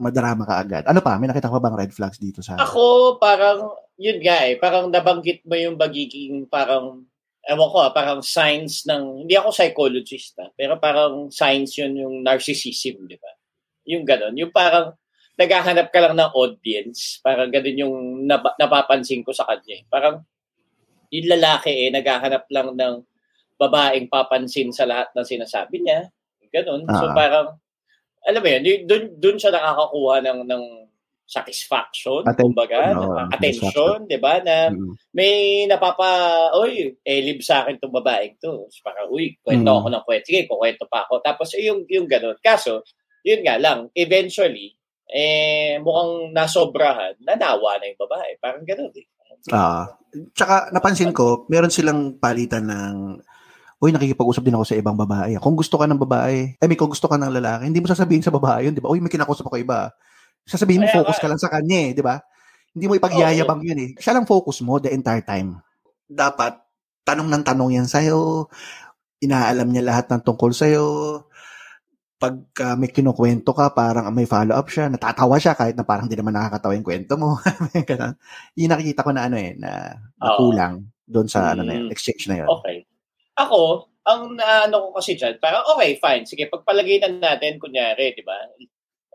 madrama 0.00 0.44
ka 0.44 0.54
agad. 0.60 0.82
Ano 0.88 1.00
pa? 1.04 1.16
May 1.20 1.28
nakita 1.28 1.52
ko 1.52 1.60
bang 1.60 1.76
red 1.76 1.92
flags 1.92 2.20
dito 2.20 2.40
sa 2.40 2.56
Ako 2.56 3.16
parang 3.20 3.72
yun 3.96 4.20
nga 4.20 4.44
eh, 4.44 4.60
parang 4.60 4.92
nabanggit 4.92 5.44
mo 5.48 5.56
yung 5.56 5.76
bagiging 5.76 6.48
parang 6.48 7.04
ewan 7.46 7.68
ko, 7.70 7.78
ah, 7.78 7.94
parang 7.94 8.20
science 8.20 8.82
ng, 8.90 9.24
hindi 9.24 9.38
ako 9.38 9.54
psychologist, 9.54 10.34
ah, 10.42 10.50
pero 10.58 10.76
parang 10.82 11.30
science 11.30 11.78
yun 11.78 11.94
yung 11.94 12.14
narcissism, 12.26 13.06
di 13.06 13.14
ba? 13.16 13.32
Yung 13.86 14.02
ganon. 14.02 14.34
Yung 14.34 14.50
parang 14.50 14.98
naghahanap 15.38 15.94
ka 15.94 15.98
lang 16.02 16.18
ng 16.18 16.30
audience. 16.34 17.22
Parang 17.22 17.46
ganun 17.54 17.78
yung 17.78 17.96
nap- 18.26 18.58
napapansin 18.58 19.22
ko 19.22 19.30
sa 19.30 19.46
kanya. 19.46 19.78
Eh. 19.78 19.82
Parang 19.86 20.26
yung 21.14 21.28
lalaki 21.30 21.86
eh, 21.86 21.88
naghahanap 21.94 22.50
lang 22.50 22.74
ng 22.74 22.94
babaeng 23.56 24.10
papansin 24.10 24.74
sa 24.74 24.82
lahat 24.84 25.14
ng 25.14 25.22
sinasabi 25.22 25.86
niya. 25.86 26.10
Ganun. 26.56 26.88
Uh-huh. 26.88 26.96
So 26.96 27.04
ah. 27.12 27.14
parang, 27.14 27.48
alam 28.24 28.40
mo 28.40 28.48
yun, 28.48 28.88
doon, 28.88 29.04
doon 29.20 29.36
siya 29.36 29.52
nakakakuha 29.52 30.14
ng, 30.24 30.40
ng 30.48 30.64
satisfaction, 31.26 32.22
Atten- 32.22 32.46
kumbaga, 32.46 32.94
no, 32.94 33.18
attention, 33.34 34.06
'di 34.06 34.18
ba? 34.22 34.38
Na 34.46 34.70
mm. 34.70 35.10
may 35.10 35.66
napapa, 35.66 36.54
oy, 36.54 36.94
eh 37.02 37.20
live 37.20 37.42
sa 37.42 37.66
akin 37.66 37.82
tong 37.82 37.90
babaeng 37.90 38.38
to. 38.38 38.70
So, 38.70 38.78
para 38.86 39.10
uy, 39.10 39.34
kwento 39.42 39.66
mm. 39.66 39.78
ako 39.82 39.86
ng 39.90 40.04
kwento. 40.06 40.26
Sige, 40.30 40.46
kukwento 40.46 40.86
pa 40.86 41.02
ako. 41.02 41.18
Tapos 41.26 41.50
eh, 41.58 41.66
yung 41.66 41.82
yung 41.90 42.06
ganoon. 42.06 42.38
Kaso, 42.38 42.86
yun 43.26 43.42
nga 43.42 43.58
lang, 43.58 43.90
eventually 43.98 44.78
eh 45.06 45.78
mukhang 45.82 46.34
nasobrahan, 46.34 47.14
nanawa 47.22 47.78
na 47.78 47.90
yung 47.90 48.00
babae. 48.06 48.30
Parang 48.38 48.62
ganoon 48.62 48.94
eh. 48.94 49.06
Ah, 49.50 49.86
tsaka 50.34 50.70
napansin 50.74 51.14
ko, 51.14 51.46
meron 51.50 51.70
silang 51.70 52.18
palitan 52.18 52.66
ng 52.66 52.96
Uy, 53.76 53.92
nakikipag-usap 53.92 54.40
din 54.40 54.56
ako 54.56 54.64
sa 54.64 54.76
ibang 54.80 54.96
babae. 54.96 55.36
Kung 55.36 55.52
gusto 55.52 55.76
ka 55.76 55.84
ng 55.84 56.00
babae, 56.00 56.56
I 56.56 56.64
mean, 56.64 56.80
kung 56.80 56.88
gusto 56.88 57.06
ka 57.06 57.20
ng 57.20 57.28
lalaki, 57.28 57.68
hindi 57.68 57.84
mo 57.84 57.88
sasabihin 57.92 58.24
sa 58.24 58.32
babae 58.32 58.68
yun, 58.68 58.72
di 58.72 58.80
ba? 58.80 58.88
Uy, 58.88 59.04
may 59.04 59.12
kinakusap 59.12 59.44
ako 59.44 59.60
iba 59.60 59.92
Sasabihin 60.46 60.86
mo, 60.86 60.88
focus 60.88 61.18
ka 61.18 61.26
lang 61.26 61.42
sa 61.42 61.50
kanya 61.50 61.90
eh, 61.90 61.92
di 61.92 62.02
ba? 62.06 62.22
Hindi 62.70 62.86
mo 62.86 62.94
ipagyayabang 62.94 63.60
oh, 63.60 63.66
yun 63.66 63.78
eh. 63.82 63.90
Siya 63.98 64.14
lang 64.14 64.30
focus 64.30 64.62
mo 64.62 64.78
the 64.78 64.94
entire 64.94 65.26
time. 65.26 65.58
Dapat, 66.06 66.62
tanong 67.02 67.26
ng 67.26 67.42
tanong 67.42 67.70
yan 67.82 67.88
sa'yo, 67.90 68.46
inaalam 69.18 69.66
niya 69.66 69.82
lahat 69.82 70.06
ng 70.06 70.22
tungkol 70.22 70.54
sa'yo, 70.54 70.86
pag 72.16 72.46
uh, 72.62 72.78
may 72.78 72.94
kinukwento 72.94 73.50
ka, 73.52 73.74
parang 73.74 74.06
may 74.14 74.24
follow-up 74.24 74.70
siya, 74.70 74.86
natatawa 74.86 75.36
siya 75.36 75.58
kahit 75.58 75.74
na 75.74 75.82
parang 75.82 76.06
hindi 76.06 76.14
naman 76.14 76.38
nakakatawa 76.38 76.78
yung 76.78 76.86
kwento 76.86 77.18
mo. 77.18 77.36
Yung 78.56 78.72
nakikita 78.72 79.04
ko 79.04 79.10
na 79.12 79.26
ano 79.26 79.36
eh, 79.36 79.52
na, 79.58 79.98
na 80.16 80.30
kulang 80.38 80.86
doon 81.04 81.28
sa 81.28 81.42
mm, 81.42 81.52
ano 81.52 81.62
na 81.66 81.72
yun, 81.74 81.84
mm. 81.90 81.92
exchange 81.92 82.24
na 82.30 82.36
yun. 82.40 82.48
Okay. 82.48 82.85
Ako, 83.36 83.88
ang 84.06 84.38
ano 84.40 84.76
ko 84.88 84.88
kasi 84.96 85.18
dyan, 85.18 85.36
parang 85.42 85.64
okay, 85.76 85.98
fine. 86.00 86.24
Sige, 86.24 86.48
pagpalagay 86.48 87.02
na 87.04 87.36
natin, 87.36 87.60
kunyari, 87.60 88.16
di 88.16 88.24
ba? 88.24 88.38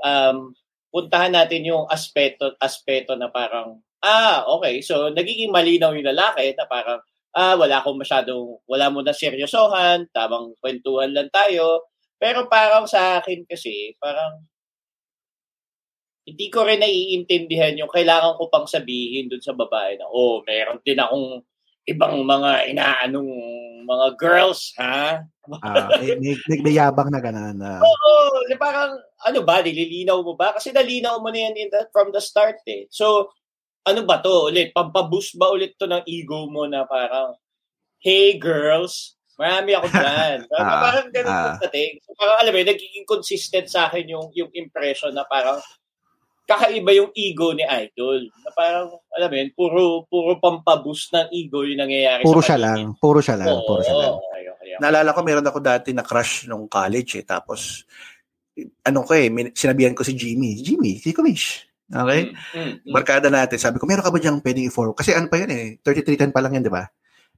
Um, 0.01 0.53
puntahan 0.91 1.31
natin 1.31 1.63
yung 1.65 1.87
aspeto 1.87 2.53
aspeto 2.59 3.15
na 3.15 3.31
parang 3.31 3.79
ah 4.03 4.43
okay 4.59 4.83
so 4.83 5.07
nagiging 5.09 5.49
malinaw 5.49 5.95
yung 5.95 6.11
lalaki 6.11 6.51
na 6.53 6.67
parang 6.67 6.99
ah 7.31 7.55
wala 7.55 7.79
akong 7.79 7.95
masyadong 7.95 8.59
wala 8.67 8.91
mo 8.91 8.99
na 8.99 9.15
seryosohan 9.15 10.11
tamang 10.11 10.51
kwentuhan 10.59 11.15
lang 11.15 11.31
tayo 11.31 11.87
pero 12.19 12.45
parang 12.51 12.85
sa 12.85 13.23
akin 13.23 13.47
kasi 13.47 13.95
parang 13.97 14.43
hindi 16.27 16.53
ko 16.53 16.67
rin 16.67 16.83
naiintindihan 16.83 17.73
yung 17.79 17.89
kailangan 17.89 18.37
ko 18.37 18.51
pang 18.51 18.67
sabihin 18.69 19.31
dun 19.31 19.41
sa 19.41 19.55
babae 19.55 19.97
na 19.97 20.05
oh 20.11 20.43
meron 20.45 20.77
din 20.83 20.99
akong 20.99 21.39
ibang 21.89 22.21
mga 22.21 22.69
inaanong 22.69 23.29
mga 23.85 24.07
girls, 24.17 24.73
ha? 24.77 25.25
Ah, 25.65 25.89
may, 25.97 26.15
may, 26.21 26.35
may, 26.61 26.73
yabang 26.77 27.09
na 27.09 27.17
gano'n 27.17 27.57
na. 27.57 27.81
Oo, 27.81 28.45
di 28.45 28.55
parang, 28.55 28.93
ano 29.25 29.39
ba, 29.41 29.59
nililinaw 29.59 30.21
mo 30.21 30.37
ba? 30.37 30.53
Kasi 30.53 30.69
nalinaw 30.69 31.17
mo 31.17 31.33
na 31.33 31.49
yan 31.49 31.55
in 31.57 31.69
the, 31.73 31.89
from 31.89 32.13
the 32.13 32.21
start 32.21 32.61
eh. 32.69 32.85
So, 32.93 33.33
ano 33.83 34.05
ba 34.05 34.21
to 34.21 34.53
ulit? 34.53 34.71
Pampaboost 34.71 35.35
ba 35.41 35.49
ulit 35.49 35.73
to 35.81 35.89
ng 35.89 36.05
ego 36.05 36.45
mo 36.45 36.69
na 36.69 36.85
parang, 36.85 37.33
hey 38.05 38.37
girls, 38.37 39.17
marami 39.41 39.73
ako 39.73 39.89
dyan. 39.89 40.37
Parang, 40.53 40.69
Ah, 40.69 40.81
parang 40.85 41.07
ganun 41.09 41.33
yung 41.33 41.61
dating. 41.65 41.93
So, 42.05 42.13
parang 42.13 42.37
alam 42.45 42.51
mo, 42.53 42.61
nagiging 42.61 43.09
consistent 43.09 43.67
sa 43.73 43.89
akin 43.89 44.05
yung, 44.05 44.29
yung 44.37 44.53
impression 44.53 45.09
na 45.17 45.25
parang 45.25 45.57
kakaiba 46.51 46.91
yung 46.91 47.11
ego 47.15 47.55
ni 47.55 47.63
Idol. 47.63 48.27
Na 48.43 48.49
parang, 48.51 48.87
alam 49.15 49.27
mo 49.31 49.35
yun, 49.39 49.49
puro, 49.55 49.81
puro 50.11 50.31
pampaboost 50.37 51.15
ng 51.15 51.27
ego 51.31 51.63
yung 51.63 51.79
nangyayari 51.79 52.21
Puro 52.21 52.43
sa 52.43 52.53
siya 52.53 52.57
kanya. 52.59 52.65
lang. 52.67 52.79
Puro 52.99 53.19
siya 53.23 53.35
lang. 53.39 53.47
Oo, 53.47 53.63
Puro 53.63 53.81
siya 53.81 53.95
lang. 53.95 54.13
Naalala 54.81 55.15
ko, 55.15 55.19
meron 55.21 55.47
ako 55.47 55.59
dati 55.61 55.89
na 55.95 56.03
crush 56.03 56.47
nung 56.47 56.67
college 56.67 57.21
eh. 57.21 57.25
Tapos, 57.25 57.87
ano 58.83 59.07
ko 59.07 59.11
eh, 59.15 59.31
sinabihan 59.55 59.95
ko 59.95 60.03
si 60.03 60.13
Jimmy. 60.13 60.59
Jimmy, 60.59 60.99
si 60.99 61.15
Kumish. 61.15 61.65
Okay? 61.91 62.31
Mm, 62.31 62.35
mm, 62.55 62.71
mm. 62.87 62.93
Barkada 62.95 63.27
natin. 63.27 63.59
Sabi 63.59 63.77
ko, 63.79 63.85
meron 63.85 64.03
ka 64.03 64.11
ba 64.11 64.19
diyang 64.19 64.39
pwedeng 64.39 64.67
i-forward? 64.67 64.95
Kasi 64.95 65.11
ano 65.11 65.27
pa 65.27 65.39
yan 65.43 65.51
eh, 65.51 65.65
3310 65.83 66.31
pa 66.31 66.39
lang 66.39 66.55
yan, 66.55 66.63
di 66.63 66.71
ba? 66.71 66.87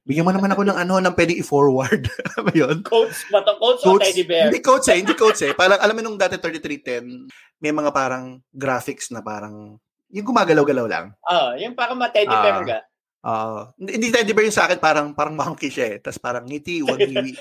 Bigyan 0.04 0.28
mo 0.28 0.36
naman 0.36 0.52
ako 0.52 0.68
ng 0.68 0.76
ano, 0.76 1.00
ng 1.00 1.14
pwedeng 1.16 1.40
i-forward. 1.40 2.02
Ano 2.34 2.40
ba 2.44 2.52
yun? 2.52 2.76
Coach 2.84 3.24
ba 3.32 3.40
to? 3.40 3.56
Coach, 3.56 3.80
o 3.82 3.96
Coach, 3.96 4.04
teddy 4.04 4.24
bear? 4.26 4.50
hindi 4.52 4.60
coach 4.60 4.90
eh, 4.90 4.98
hindi 5.00 5.14
coach 5.14 5.40
eh. 5.40 5.56
Parang, 5.56 5.80
alam 5.80 5.94
mo 5.94 6.02
nung 6.02 6.18
dati 6.18 6.36
3310, 6.36 7.30
may 7.58 7.72
mga 7.72 7.88
parang 7.88 8.42
graphics 8.50 9.08
na 9.08 9.24
parang, 9.24 9.80
yung 10.10 10.26
gumagalaw-galaw 10.26 10.84
lang. 10.84 11.06
Ah, 11.24 11.56
yung 11.56 11.72
parang 11.72 11.96
mga 11.96 12.12
teddy 12.12 12.34
Ah. 12.34 12.42
bear 12.42 12.58
ka. 12.62 12.78
Oo. 13.24 13.58
hindi, 13.80 13.90
hindi 13.96 14.08
teddy 14.12 14.32
bear 14.36 14.44
yung 14.44 14.52
sa 14.52 14.68
akin, 14.68 14.76
parang, 14.76 15.16
parang 15.16 15.32
monkey 15.32 15.72
siya 15.72 15.96
eh. 15.96 15.98
Tapos 16.02 16.20
parang 16.20 16.44
ngiti, 16.44 16.84
wag 16.84 17.00
ngiwi. 17.00 17.32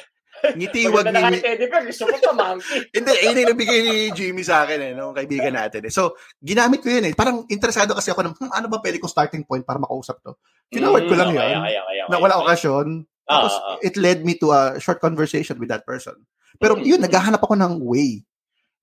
Ngiti, 0.43 0.91
wag 0.91 1.07
Pag 1.07 1.15
na 1.15 1.19
ngiwi. 1.23 1.39
teddy 1.39 1.65
bear, 1.71 1.83
gusto 1.87 2.03
mo 2.03 2.17
pa 2.19 2.31
monkey. 2.35 2.79
Hindi, 2.95 3.11
yun 3.15 3.39
yung 3.39 3.51
nabigay 3.55 3.79
ni 3.81 3.95
Jimmy 4.11 4.43
sa 4.43 4.67
akin 4.67 4.79
eh, 4.79 4.91
nung 4.91 5.15
kaibigan 5.15 5.55
natin 5.55 5.87
eh. 5.87 5.91
So, 5.91 6.19
ginamit 6.37 6.83
ko 6.83 6.91
yun 6.91 7.07
eh. 7.07 7.13
Parang 7.15 7.47
interesado 7.47 7.95
kasi 7.95 8.11
ako 8.11 8.21
ng, 8.21 8.35
hmm, 8.35 8.51
ano 8.51 8.67
ba 8.67 8.83
pwede 8.83 8.99
kong 8.99 9.07
starting 9.09 9.43
point 9.43 9.63
para 9.63 9.79
makausap 9.79 10.19
to? 10.19 10.35
Tinawag 10.67 11.07
ko 11.07 11.15
lang 11.15 11.31
Mm, 11.31 11.37
yun. 11.37 11.43
okay, 11.43 11.55
okay, 11.55 11.75
okay. 11.79 12.11
Na 12.11 12.17
wala 12.19 12.35
okasyon. 12.43 12.87
Tapos, 13.23 13.53
ah. 13.55 13.79
it 13.79 13.95
led 13.95 14.19
me 14.21 14.35
to 14.35 14.51
a 14.51 14.75
short 14.77 14.99
conversation 14.99 15.55
with 15.55 15.71
that 15.71 15.87
person. 15.87 16.19
Pero 16.59 16.75
Mm. 16.75 16.83
yun, 16.83 16.99
naghahanap 16.99 17.39
ako 17.39 17.55
ng 17.55 17.73
way 17.79 18.19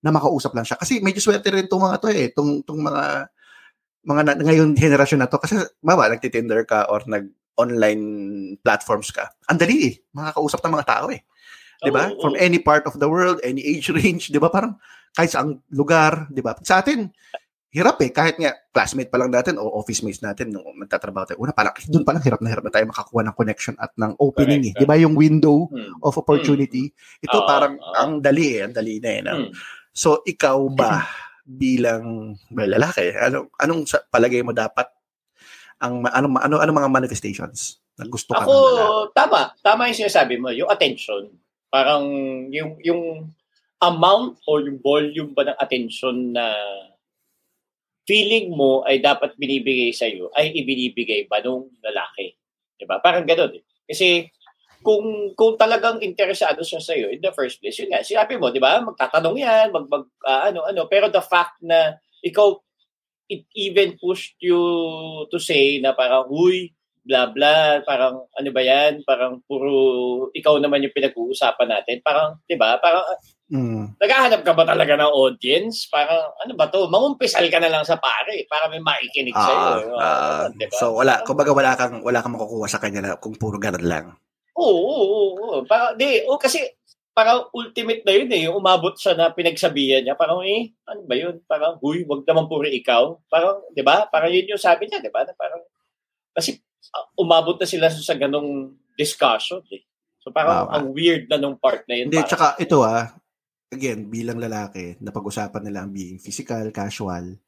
na 0.01 0.09
makausap 0.09 0.57
lang 0.57 0.65
siya. 0.65 0.81
Kasi 0.81 0.97
medyo 0.97 1.21
swerte 1.21 1.45
rin 1.47 1.69
itong 1.69 1.83
mga 1.83 1.97
to 2.01 2.09
eh. 2.09 2.33
Itong, 2.33 2.65
itong 2.65 2.81
mga, 2.81 3.03
mga 4.01 4.21
na, 4.25 4.33
ngayon 4.35 4.73
generasyon 4.73 5.21
na 5.21 5.29
to. 5.29 5.37
Kasi, 5.37 5.61
maba, 5.79 6.09
nagtitinder 6.09 6.65
ka 6.65 6.89
or 6.89 7.05
nag-online 7.05 8.01
platforms 8.59 9.13
ka. 9.13 9.29
Ang 9.45 9.61
dali 9.61 9.77
eh. 9.87 9.95
Makakausap 10.11 10.57
ng 10.59 10.73
mga 10.73 10.87
tao 10.89 11.13
eh. 11.13 11.21
'Di 11.81 11.91
ba? 11.91 12.13
Oo, 12.13 12.21
From 12.21 12.35
any 12.37 12.57
part 12.57 12.85
of 12.85 12.95
the 12.95 13.09
world, 13.09 13.41
any 13.41 13.61
age 13.61 13.89
range, 13.97 14.29
'di 14.29 14.37
ba? 14.37 14.47
Parang 14.47 14.77
kahit 15.11 15.33
saang 15.33 15.59
lugar, 15.69 16.29
'di 16.29 16.39
ba? 16.39 16.53
Sa 16.61 16.79
atin, 16.79 17.09
hirap 17.71 17.99
eh. 17.99 18.11
Kahit 18.11 18.37
nga 18.37 18.53
classmate 18.71 19.07
pa 19.07 19.17
lang 19.17 19.31
natin 19.31 19.57
o 19.57 19.67
office 19.75 20.03
mates 20.03 20.21
natin 20.21 20.51
nung 20.51 20.63
nagtatrabaho 20.77 21.25
tayo. 21.25 21.39
Una, 21.39 21.51
parang 21.51 21.73
doon 21.87 22.03
pa 22.03 22.11
lang 22.11 22.23
hirap 22.23 22.39
na 22.39 22.49
hirap 22.51 22.63
na 22.63 22.71
tayo 22.71 22.85
makakuha 22.87 23.21
ng 23.25 23.35
connection 23.35 23.75
at 23.79 23.91
ng 23.95 24.15
opening 24.19 24.71
eh. 24.71 24.71
Correct. 24.71 24.79
'Di 24.79 24.85
ba? 24.87 24.95
Yung 25.01 25.15
window 25.17 25.67
Hmm. 25.67 25.97
of 25.99 26.15
opportunity. 26.15 26.93
Ito 27.19 27.41
Oo, 27.41 27.47
parang 27.47 27.75
oo. 27.75 27.93
ang 27.97 28.11
dali 28.19 28.59
eh, 28.59 28.63
ang 28.63 28.73
dali 28.73 29.01
na 29.01 29.09
eh. 29.09 29.21
no? 29.21 29.33
Hmm. 29.35 29.51
So 29.91 30.21
ikaw 30.23 30.57
ba 30.71 31.03
bilang 31.43 32.35
well, 32.53 32.69
lalaki, 32.69 33.11
ano 33.11 33.51
anong 33.57 33.83
sa 33.83 33.99
palagay 33.99 34.39
mo 34.39 34.53
dapat 34.53 34.87
ang 35.81 36.05
ano 36.05 36.29
ano 36.37 36.55
ano 36.61 36.71
mga 36.71 36.87
manifestations 36.87 37.81
na 37.97 38.05
gusto 38.05 38.31
ka 38.31 38.45
Ako, 38.45 38.55
tama. 39.11 39.51
Tama 39.59 39.89
yung 39.89 39.99
sinasabi 39.99 40.37
mo. 40.37 40.47
Yung 40.49 40.69
attention. 40.69 41.27
Parang 41.71 42.05
yung 42.51 42.75
yung 42.83 43.31
amount 43.79 44.37
o 44.45 44.59
yung 44.59 44.77
volume 44.83 45.31
ba 45.31 45.47
ng 45.47 45.57
attention 45.57 46.35
na 46.35 46.51
feeling 48.03 48.51
mo 48.51 48.83
ay 48.83 48.99
dapat 48.99 49.33
binibigay 49.39 49.95
sa 49.95 50.09
iyo 50.09 50.27
ay 50.35 50.51
ibinibigay 50.51 51.25
ba 51.31 51.39
nung 51.39 51.71
lalaki. 51.79 52.35
'Di 52.75 52.85
ba? 52.85 52.99
Parang 52.99 53.23
ganoon 53.23 53.61
eh. 53.61 53.63
Kasi 53.87 54.27
kung 54.83 55.31
kung 55.37 55.55
talagang 55.55 56.01
interesado 56.03 56.59
siya 56.65 56.81
sa 56.83 56.91
iyo 56.97 57.07
in 57.13 57.21
the 57.23 57.31
first 57.31 57.61
place, 57.61 57.77
yun 57.79 57.93
nga, 57.93 58.03
sinabi 58.03 58.35
mo, 58.35 58.51
'di 58.51 58.59
ba? 58.59 58.83
Magtatanong 58.83 59.37
'yan, 59.39 59.67
mag, 59.71 59.85
mag 59.87 60.05
ah, 60.27 60.51
ano 60.51 60.67
ano, 60.67 60.89
pero 60.91 61.07
the 61.07 61.23
fact 61.23 61.61
na 61.63 61.95
ikaw 62.25 62.57
it 63.31 63.47
even 63.55 63.95
pushed 63.95 64.35
you 64.43 64.59
to 65.31 65.39
say 65.39 65.79
na 65.79 65.95
parang, 65.95 66.27
huy, 66.27 66.75
bla 67.01 67.33
bla, 67.33 67.81
parang 67.81 68.29
ano 68.29 68.49
ba 68.53 68.61
yan, 68.61 69.01
parang 69.01 69.41
puro 69.49 69.73
ikaw 70.37 70.61
naman 70.61 70.85
yung 70.85 70.93
pinag-uusapan 70.93 71.69
natin. 71.69 71.97
Parang, 72.05 72.37
di 72.45 72.53
ba, 72.53 72.77
parang 72.77 73.01
Mm. 73.51 73.99
naghahanap 73.99 74.47
ka 74.47 74.55
ba 74.55 74.63
talaga 74.63 74.95
ng 74.95 75.11
audience? 75.11 75.83
Parang, 75.91 76.31
ano 76.39 76.53
ba 76.55 76.71
to, 76.71 76.87
mangumpisal 76.87 77.43
ka 77.51 77.59
na 77.59 77.67
lang 77.67 77.83
sa 77.83 77.99
pare 77.99 78.47
para 78.47 78.71
may 78.71 78.79
maikinig 78.79 79.35
Ah, 79.35 79.43
sa'yo. 79.43 79.91
ah, 79.99 80.47
di 80.55 80.65
ba? 80.71 80.75
so 80.79 80.95
wala, 80.95 81.19
kumbaga 81.27 81.51
wala 81.51 81.75
kang 81.75 81.99
wala 81.99 82.23
kang 82.23 82.31
makukuha 82.31 82.71
sa 82.71 82.79
kanya 82.79 83.01
na 83.03 83.19
kung 83.19 83.35
puro 83.35 83.59
ganun 83.59 83.83
lang. 83.83 84.05
Oo, 84.55 84.71
oo, 84.71 85.03
oo. 85.03 85.27
oo. 85.35 85.57
Parang, 85.67 85.99
di, 85.99 86.23
oh, 86.31 86.39
kasi 86.39 86.63
parang 87.11 87.51
ultimate 87.51 88.07
na 88.07 88.13
yun 88.15 88.29
eh, 88.31 88.41
yung 88.47 88.55
umabot 88.63 88.95
siya 88.95 89.19
na 89.19 89.35
pinagsabihan 89.35 89.99
niya, 90.07 90.15
parang 90.15 90.39
eh, 90.47 90.71
ano 90.87 91.03
ba 91.03 91.15
yun? 91.19 91.43
Parang, 91.43 91.75
huy, 91.83 92.07
wag 92.07 92.23
naman 92.23 92.47
puro 92.47 92.63
ikaw. 92.63 93.19
Parang, 93.27 93.67
di 93.75 93.83
ba? 93.83 94.07
Parang 94.07 94.31
yun 94.31 94.47
yung 94.47 94.61
sabi 94.63 94.87
niya, 94.87 95.03
di 95.03 95.11
ba? 95.11 95.27
Parang, 95.35 95.59
kasi 96.31 96.55
ah, 96.55 96.70
umabot 97.15 97.55
na 97.57 97.67
sila 97.67 97.87
sa 97.89 98.15
ganong 98.17 98.73
discussion 98.97 99.61
eh. 99.71 99.85
So 100.21 100.29
parang 100.29 100.69
Tama. 100.69 100.73
ang 100.77 100.85
weird 100.93 101.25
na 101.29 101.41
nung 101.41 101.57
part 101.57 101.85
na 101.89 101.97
yun. 101.97 102.13
Hindi, 102.13 102.21
tsaka 102.25 102.57
ito 102.61 102.85
ah, 102.85 103.09
again, 103.71 104.05
bilang 104.11 104.37
lalaki, 104.37 104.99
napag-usapan 105.01 105.63
nila 105.65 105.81
ang 105.87 105.91
being 105.95 106.21
physical, 106.21 106.69
casual. 106.69 107.39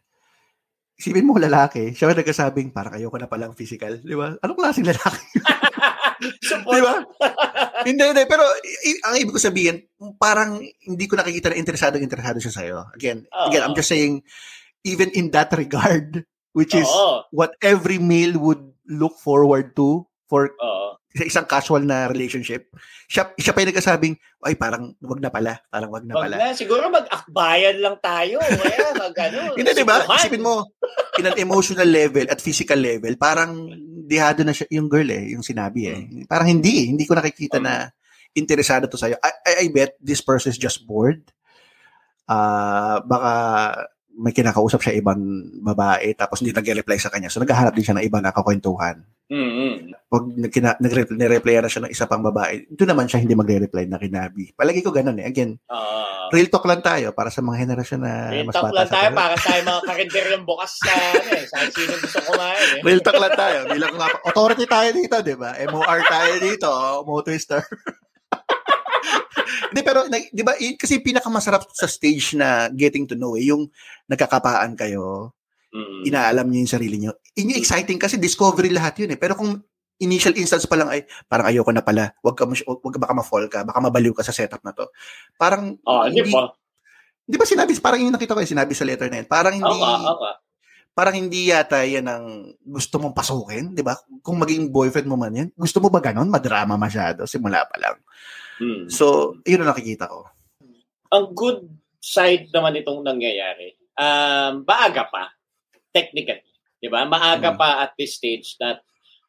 Isipin 0.98 1.26
mo 1.26 1.38
lalaki, 1.38 1.94
siya 1.94 2.10
ang 2.10 2.18
nagkasabing, 2.18 2.70
parang 2.74 2.98
ayoko 2.98 3.18
na 3.18 3.30
palang 3.30 3.54
physical. 3.54 4.02
Di 4.02 4.16
ba? 4.18 4.34
Anong 4.42 4.58
klaseng 4.58 4.88
lalaki? 4.88 5.22
Di 6.74 6.82
ba? 6.82 6.94
hindi, 7.84 8.04
hindi. 8.04 8.24
Pero 8.26 8.46
i- 8.64 9.02
ang 9.04 9.16
ibig 9.20 9.34
ko 9.36 9.42
sabihin, 9.42 9.78
parang 10.18 10.62
hindi 10.62 11.06
ko 11.06 11.18
nakikita 11.18 11.52
na 11.52 11.60
interesado 11.60 11.98
interesado 12.00 12.38
siya 12.40 12.54
sa'yo. 12.54 12.78
Again, 12.96 13.26
Oo. 13.28 13.48
again, 13.52 13.64
I'm 13.66 13.76
just 13.78 13.92
saying, 13.92 14.22
even 14.86 15.12
in 15.14 15.30
that 15.36 15.52
regard, 15.54 16.24
which 16.54 16.74
is 16.74 16.88
Oo, 16.88 17.28
what 17.34 17.58
every 17.60 17.98
male 17.98 18.38
would 18.38 18.73
look 18.88 19.16
forward 19.20 19.76
to 19.76 20.04
for 20.28 20.52
sa 21.14 21.24
isang 21.30 21.46
casual 21.46 21.86
na 21.86 22.10
relationship, 22.10 22.74
siya, 23.06 23.30
siya 23.38 23.54
pa 23.54 23.62
yung 23.62 23.70
nagkasabing, 23.70 24.14
ay, 24.50 24.58
parang 24.58 24.98
wag 24.98 25.22
na 25.22 25.30
pala. 25.30 25.62
Parang 25.70 25.94
wag 25.94 26.10
na 26.10 26.18
Wag 26.18 26.26
pala. 26.26 26.36
na, 26.42 26.58
siguro 26.58 26.90
mag-akbayan 26.90 27.78
lang 27.78 28.02
tayo. 28.02 28.42
Kaya 28.42 28.90
mag 29.06 29.14
ano. 29.14 29.54
Hindi, 29.54 29.72
di 29.78 29.86
ba? 29.86 30.02
Isipin 30.10 30.42
mo, 30.42 30.74
in 31.22 31.30
an 31.30 31.38
emotional 31.38 31.86
level 31.86 32.26
at 32.26 32.42
physical 32.42 32.82
level, 32.82 33.14
parang 33.22 33.70
dihado 34.10 34.42
na 34.42 34.58
siya, 34.58 34.66
yung 34.74 34.90
girl 34.90 35.06
eh, 35.14 35.38
yung 35.38 35.46
sinabi 35.46 35.82
eh. 35.86 36.02
Parang 36.26 36.50
hindi 36.50 36.82
eh. 36.82 36.86
Hindi 36.90 37.06
ko 37.06 37.14
nakikita 37.14 37.62
na 37.62 37.94
interesado 38.34 38.90
to 38.90 38.98
sa'yo. 38.98 39.14
I, 39.22 39.32
I, 39.46 39.54
I 39.62 39.66
bet 39.70 39.94
this 40.02 40.26
person 40.26 40.50
is 40.50 40.58
just 40.58 40.82
bored. 40.90 41.22
Ah, 42.26 43.06
baka 43.06 43.32
may 44.16 44.30
kinakausap 44.30 44.80
siya 44.80 44.94
ibang 44.96 45.18
babae 45.60 46.14
tapos 46.14 46.40
hindi 46.40 46.52
nag-reply 46.52 46.96
sa 46.96 47.10
kanya. 47.10 47.28
So 47.28 47.38
naghahanap 47.38 47.74
din 47.74 47.82
siya 47.82 47.98
ng 47.98 48.06
ibang 48.06 48.22
nakakwentuhan. 48.22 49.02
Mm-mm. 49.26 49.90
Pag 50.06 50.24
nagkina- 50.32 50.78
nagre- 50.78 51.10
nire-reply 51.10 51.58
na 51.58 51.66
siya 51.66 51.82
ng 51.82 51.90
isa 51.90 52.06
pang 52.06 52.22
babae, 52.22 52.70
doon 52.70 52.94
naman 52.94 53.08
siya 53.08 53.18
hindi 53.18 53.34
magre-reply 53.34 53.86
na 53.86 53.98
kinabi. 53.98 54.54
Palagi 54.54 54.80
ko 54.80 54.92
ganun 54.92 55.18
eh. 55.18 55.26
Again, 55.26 55.58
Ah. 55.66 56.30
real 56.30 56.46
talk 56.48 56.64
lang 56.64 56.80
tayo 56.80 57.10
para 57.12 57.28
sa 57.28 57.42
mga 57.42 57.58
henerasyon 57.60 58.00
na 58.00 58.14
Real 58.30 58.46
mas 58.46 58.54
talk 58.54 58.64
bata 58.64 58.76
lang 58.76 58.86
sa 58.86 58.94
tayo 58.94 59.08
atin. 59.08 59.18
para 59.18 59.36
tayo 59.36 59.60
mga 59.64 59.82
karinderyo 59.84 60.32
yung 60.34 60.46
bukas 60.46 60.72
sa 60.76 60.94
ano 61.16 61.30
eh. 61.32 61.44
Sa 61.44 61.58
sino 61.68 61.94
gusto 61.96 62.20
kumain 62.22 62.68
eh. 62.70 62.82
Real 62.82 63.02
talk 63.02 63.18
lang 63.18 63.34
tayo. 63.34 63.58
Bilang 63.68 63.94
nga, 63.96 64.08
authority 64.24 64.66
tayo 64.68 64.90
dito, 64.92 65.16
di 65.20 65.36
ba? 65.36 65.52
MOR 65.64 66.00
tayo 66.06 66.34
dito, 66.38 66.70
Mo 67.02 67.20
Twister. 67.20 67.64
Hindi, 69.74 69.82
pero, 69.82 70.06
di 70.06 70.44
ba, 70.46 70.54
kasi 70.78 71.02
pinakamasarap 71.02 71.66
sa 71.74 71.90
stage 71.90 72.38
na 72.38 72.70
getting 72.70 73.10
to 73.10 73.18
know, 73.18 73.34
eh, 73.34 73.50
yung 73.50 73.66
nagkakapaan 74.06 74.78
kayo, 74.78 75.34
Mm. 75.74 76.06
inaalam 76.06 76.46
niyo 76.46 76.60
yung 76.62 76.74
sarili 76.78 76.96
niyo. 77.02 77.18
Yung 77.34 77.58
exciting 77.58 77.98
kasi 77.98 78.22
discovery 78.22 78.70
lahat 78.70 78.94
yun 79.02 79.10
eh. 79.10 79.18
Pero 79.18 79.34
kung 79.34 79.58
initial 79.98 80.38
instance 80.38 80.70
pa 80.70 80.78
lang 80.78 80.94
ay 80.94 81.02
parang 81.26 81.50
ayoko 81.50 81.74
na 81.74 81.82
pala, 81.82 82.14
wag 82.22 82.38
ka 82.38 82.46
wag 82.46 82.94
ka 82.94 83.00
baka 83.02 83.14
ma-fall 83.18 83.50
ka, 83.50 83.66
baka 83.66 83.80
mabaliw 83.82 84.14
ka 84.14 84.22
sa 84.22 84.30
setup 84.30 84.62
na 84.62 84.70
to. 84.70 84.86
Parang 85.34 85.74
Ah, 85.82 86.06
hindi 86.06 86.30
pa. 86.30 86.54
Di 87.26 87.42
ba 87.42 87.46
sinabi, 87.50 87.74
parang 87.82 88.06
yung 88.06 88.14
nakita 88.14 88.38
ko, 88.38 88.46
eh, 88.46 88.50
sinabi 88.50 88.78
sa 88.78 88.86
letter 88.86 89.10
na 89.10 89.24
yun, 89.24 89.28
parang 89.32 89.56
hindi, 89.58 89.66
Oo, 89.66 89.82
oo. 89.82 90.30
parang 90.94 91.16
hindi 91.18 91.50
yata 91.50 91.82
yan 91.88 92.06
ang 92.06 92.54
gusto 92.62 93.02
mong 93.02 93.16
pasukin, 93.18 93.74
di 93.74 93.82
ba? 93.82 93.98
Kung 94.22 94.38
maging 94.38 94.70
boyfriend 94.70 95.10
mo 95.10 95.18
man 95.18 95.34
yan, 95.34 95.50
gusto 95.58 95.82
mo 95.82 95.90
ba 95.90 96.04
ganon? 96.04 96.30
Madrama 96.30 96.78
masyado, 96.78 97.26
simula 97.26 97.66
pa 97.66 97.80
lang. 97.82 97.98
Mm. 98.64 98.88
So, 98.88 99.36
yun 99.44 99.60
ang 99.68 99.76
nakikita 99.76 100.08
ko. 100.08 100.24
Ang 101.12 101.36
good 101.36 101.68
side 102.00 102.48
naman 102.56 102.80
itong 102.80 103.04
nangyayari, 103.04 103.76
um, 104.00 104.64
maaga 104.64 105.04
pa, 105.12 105.36
technically. 105.92 106.48
Di 106.80 106.88
ba? 106.88 107.04
Maaga 107.04 107.52
Mm. 107.52 107.60
pa 107.60 107.84
at 107.84 107.92
this 108.00 108.16
stage 108.16 108.56
na 108.64 108.80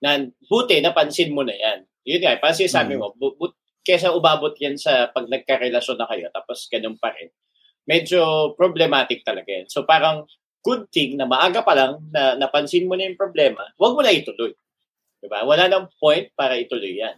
Na 0.05 0.21
buti, 0.21 0.85
napansin 0.85 1.33
mo 1.33 1.41
na 1.41 1.57
yan. 1.57 1.81
Yun 2.05 2.21
nga, 2.21 2.37
parang 2.37 2.61
sinasabi 2.61 2.93
Mm. 2.93 3.01
mo, 3.01 3.17
bu- 3.17 3.37
bu- 3.41 3.57
kesa 3.81 4.13
umabot 4.13 4.53
yan 4.61 4.77
sa 4.77 5.09
pag 5.09 5.25
nagkarelasyon 5.33 5.97
na 5.97 6.05
kayo, 6.05 6.29
tapos 6.29 6.69
ganun 6.69 7.01
pa 7.01 7.09
rin. 7.17 7.33
Medyo 7.89 8.53
problematic 8.53 9.25
talaga 9.25 9.49
yan. 9.49 9.65
So 9.73 9.89
parang 9.89 10.29
good 10.61 10.93
thing 10.93 11.17
na 11.17 11.25
maaga 11.25 11.65
pa 11.65 11.73
lang 11.73 12.05
na 12.13 12.37
napansin 12.37 12.85
mo 12.85 13.01
na 13.01 13.09
yung 13.09 13.17
problema, 13.17 13.65
huwag 13.81 13.97
mo 13.97 14.05
na 14.05 14.13
ituloy. 14.13 14.53
Diba? 15.25 15.41
Wala 15.41 15.73
nang 15.73 15.89
point 15.97 16.29
para 16.37 16.61
ituloy 16.61 17.01
yan. 17.01 17.17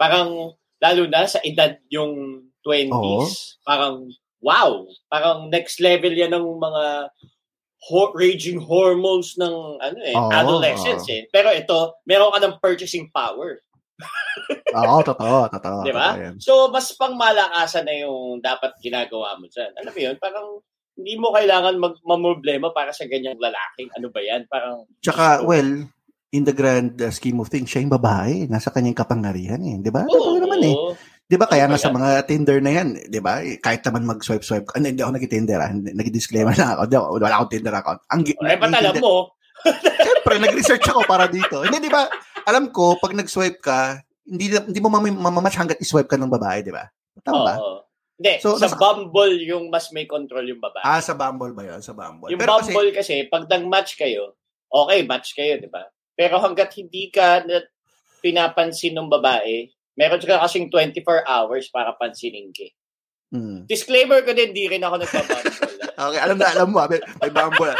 Parang, 0.00 0.56
lalo 0.82 1.06
na 1.06 1.24
sa 1.24 1.38
edad 1.46 1.78
yung 1.88 2.42
20s, 2.66 2.90
parang, 3.62 4.10
wow, 4.42 4.82
parang 5.06 5.46
next 5.46 5.78
level 5.78 6.10
yan 6.10 6.34
ng 6.34 6.46
mga 6.58 6.84
ho- 7.90 8.14
raging 8.14 8.58
hormones 8.58 9.34
ng 9.38 9.54
ano 9.78 9.98
eh, 10.02 10.14
Oo, 10.14 10.30
adolescence 10.30 11.06
oo. 11.06 11.14
eh. 11.14 11.22
Pero 11.30 11.50
ito, 11.50 11.98
meron 12.06 12.34
ka 12.34 12.38
ng 12.42 12.58
purchasing 12.58 13.10
power. 13.10 13.62
Oo, 14.78 14.98
totoo, 15.06 15.46
totoo. 15.50 15.78
Di 15.86 15.94
ba? 15.94 16.14
totoo 16.14 16.22
yan. 16.26 16.34
So, 16.42 16.70
mas 16.70 16.90
pangmalakasan 16.94 17.86
na 17.86 17.94
yung 18.02 18.42
dapat 18.42 18.74
ginagawa 18.82 19.38
mo 19.38 19.46
dyan. 19.46 19.70
Alam 19.78 19.92
mo 19.94 20.00
yun, 20.00 20.16
parang 20.18 20.46
hindi 20.98 21.14
mo 21.16 21.32
kailangan 21.32 21.78
mag 21.80 21.96
mamroblema 22.04 22.70
para 22.74 22.90
sa 22.92 23.06
ganyang 23.06 23.38
lalaki. 23.38 23.86
Ano 23.98 24.10
ba 24.10 24.20
yan? 24.22 24.44
Parang, 24.50 24.84
Tsaka, 25.02 25.42
well, 25.46 25.86
in 26.32 26.42
the 26.42 26.56
grand 26.56 26.96
uh, 26.98 27.12
scheme 27.12 27.36
of 27.38 27.52
things, 27.52 27.68
siya 27.68 27.84
yung 27.84 27.92
babae. 27.92 28.48
Nasa 28.48 28.72
kanyang 28.72 28.96
kapangyarihan 28.96 29.60
eh. 29.60 29.76
Di 29.78 29.92
ba? 29.92 30.02
Totoo 30.02 30.40
naman 30.40 30.64
eh. 30.64 30.74
Di 31.22 31.36
ba? 31.36 31.44
Kaya 31.44 31.68
nga 31.68 31.76
sa 31.76 31.88
mga 31.88 32.24
Tinder 32.24 32.58
na 32.60 32.72
yan, 32.72 32.88
di 33.06 33.20
ba? 33.20 33.40
Kahit 33.60 33.84
naman 33.84 34.08
mag-swipe-swipe. 34.08 34.72
Ano, 34.72 34.88
hindi 34.88 35.00
ako 35.00 35.12
nag-Tinder 35.12 35.60
ah. 35.60 35.70
Nag-disclaimer 35.72 36.56
na 36.56 36.74
ako. 36.74 36.82
Di, 36.88 36.94
ako- 36.96 37.10
wala 37.20 37.36
akong 37.36 37.52
Tinder 37.52 37.72
account. 37.72 38.00
Ang, 38.08 38.20
eh, 38.24 38.56
ba't 38.56 38.72
alam 38.74 38.94
mo? 38.98 39.14
Siyempre, 40.02 40.34
nag-research 40.40 40.86
ako 40.88 41.00
para 41.06 41.28
dito. 41.28 41.62
Hindi, 41.62 41.84
di 41.84 41.92
ba? 41.92 42.08
Alam 42.48 42.72
ko, 42.72 42.96
pag 42.96 43.12
nag-swipe 43.12 43.60
ka, 43.60 44.00
hindi, 44.24 44.50
hindi 44.50 44.80
mo 44.80 44.88
mam- 44.88 45.20
mamamatch 45.20 45.56
hanggat 45.56 45.78
i-swipe 45.78 46.08
ka 46.08 46.16
ng 46.16 46.32
babae, 46.32 46.64
di 46.64 46.72
ba? 46.72 46.88
Tama 47.20 47.40
ba? 47.44 47.54
Oo. 47.60 47.76
Hindi, 48.16 48.40
So, 48.40 48.56
sa 48.56 48.66
nasa- 48.66 48.80
Bumble 48.80 49.36
yung 49.44 49.68
mas 49.68 49.88
may 49.90 50.04
control 50.04 50.48
yung 50.48 50.60
babae. 50.60 50.82
Ah, 50.82 51.00
sa 51.00 51.12
Bumble 51.12 51.52
ba 51.52 51.64
yun? 51.64 51.80
Sa 51.80 51.92
Bumble. 51.92 52.28
yung 52.28 52.40
Pero 52.40 52.56
kasi, 52.58 52.72
Bumble 52.72 52.92
kasi, 52.92 53.14
pag 53.28 53.44
nag-match 53.46 53.94
kayo, 53.94 54.36
okay, 54.68 55.04
match 55.04 55.32
kayo, 55.32 55.56
di 55.56 55.68
ba? 55.68 55.84
Pero 56.12 56.38
hanggat 56.40 56.76
hindi 56.76 57.08
ka 57.08 57.44
na 57.44 57.64
pinapansin 58.22 58.94
ng 58.94 59.08
babae, 59.10 59.68
meron 59.98 60.22
ka 60.22 60.40
kasing 60.44 60.68
24 60.70 61.24
hours 61.26 61.68
para 61.72 61.92
pansinin 61.96 62.52
ka. 62.52 62.68
hmm. 63.34 63.64
Disclaimer 63.66 64.22
ko 64.22 64.32
din, 64.32 64.54
di 64.54 64.68
rin 64.68 64.84
ako 64.84 65.02
nagpa-Bumble. 65.02 65.52
ah. 65.52 65.70
Okay, 66.08 66.18
alam 66.24 66.40
na, 66.40 66.50
alam 66.50 66.72
mo. 66.72 66.80
ah, 66.80 66.88
May, 66.88 66.98
may 67.20 67.30
Bumble. 67.30 67.76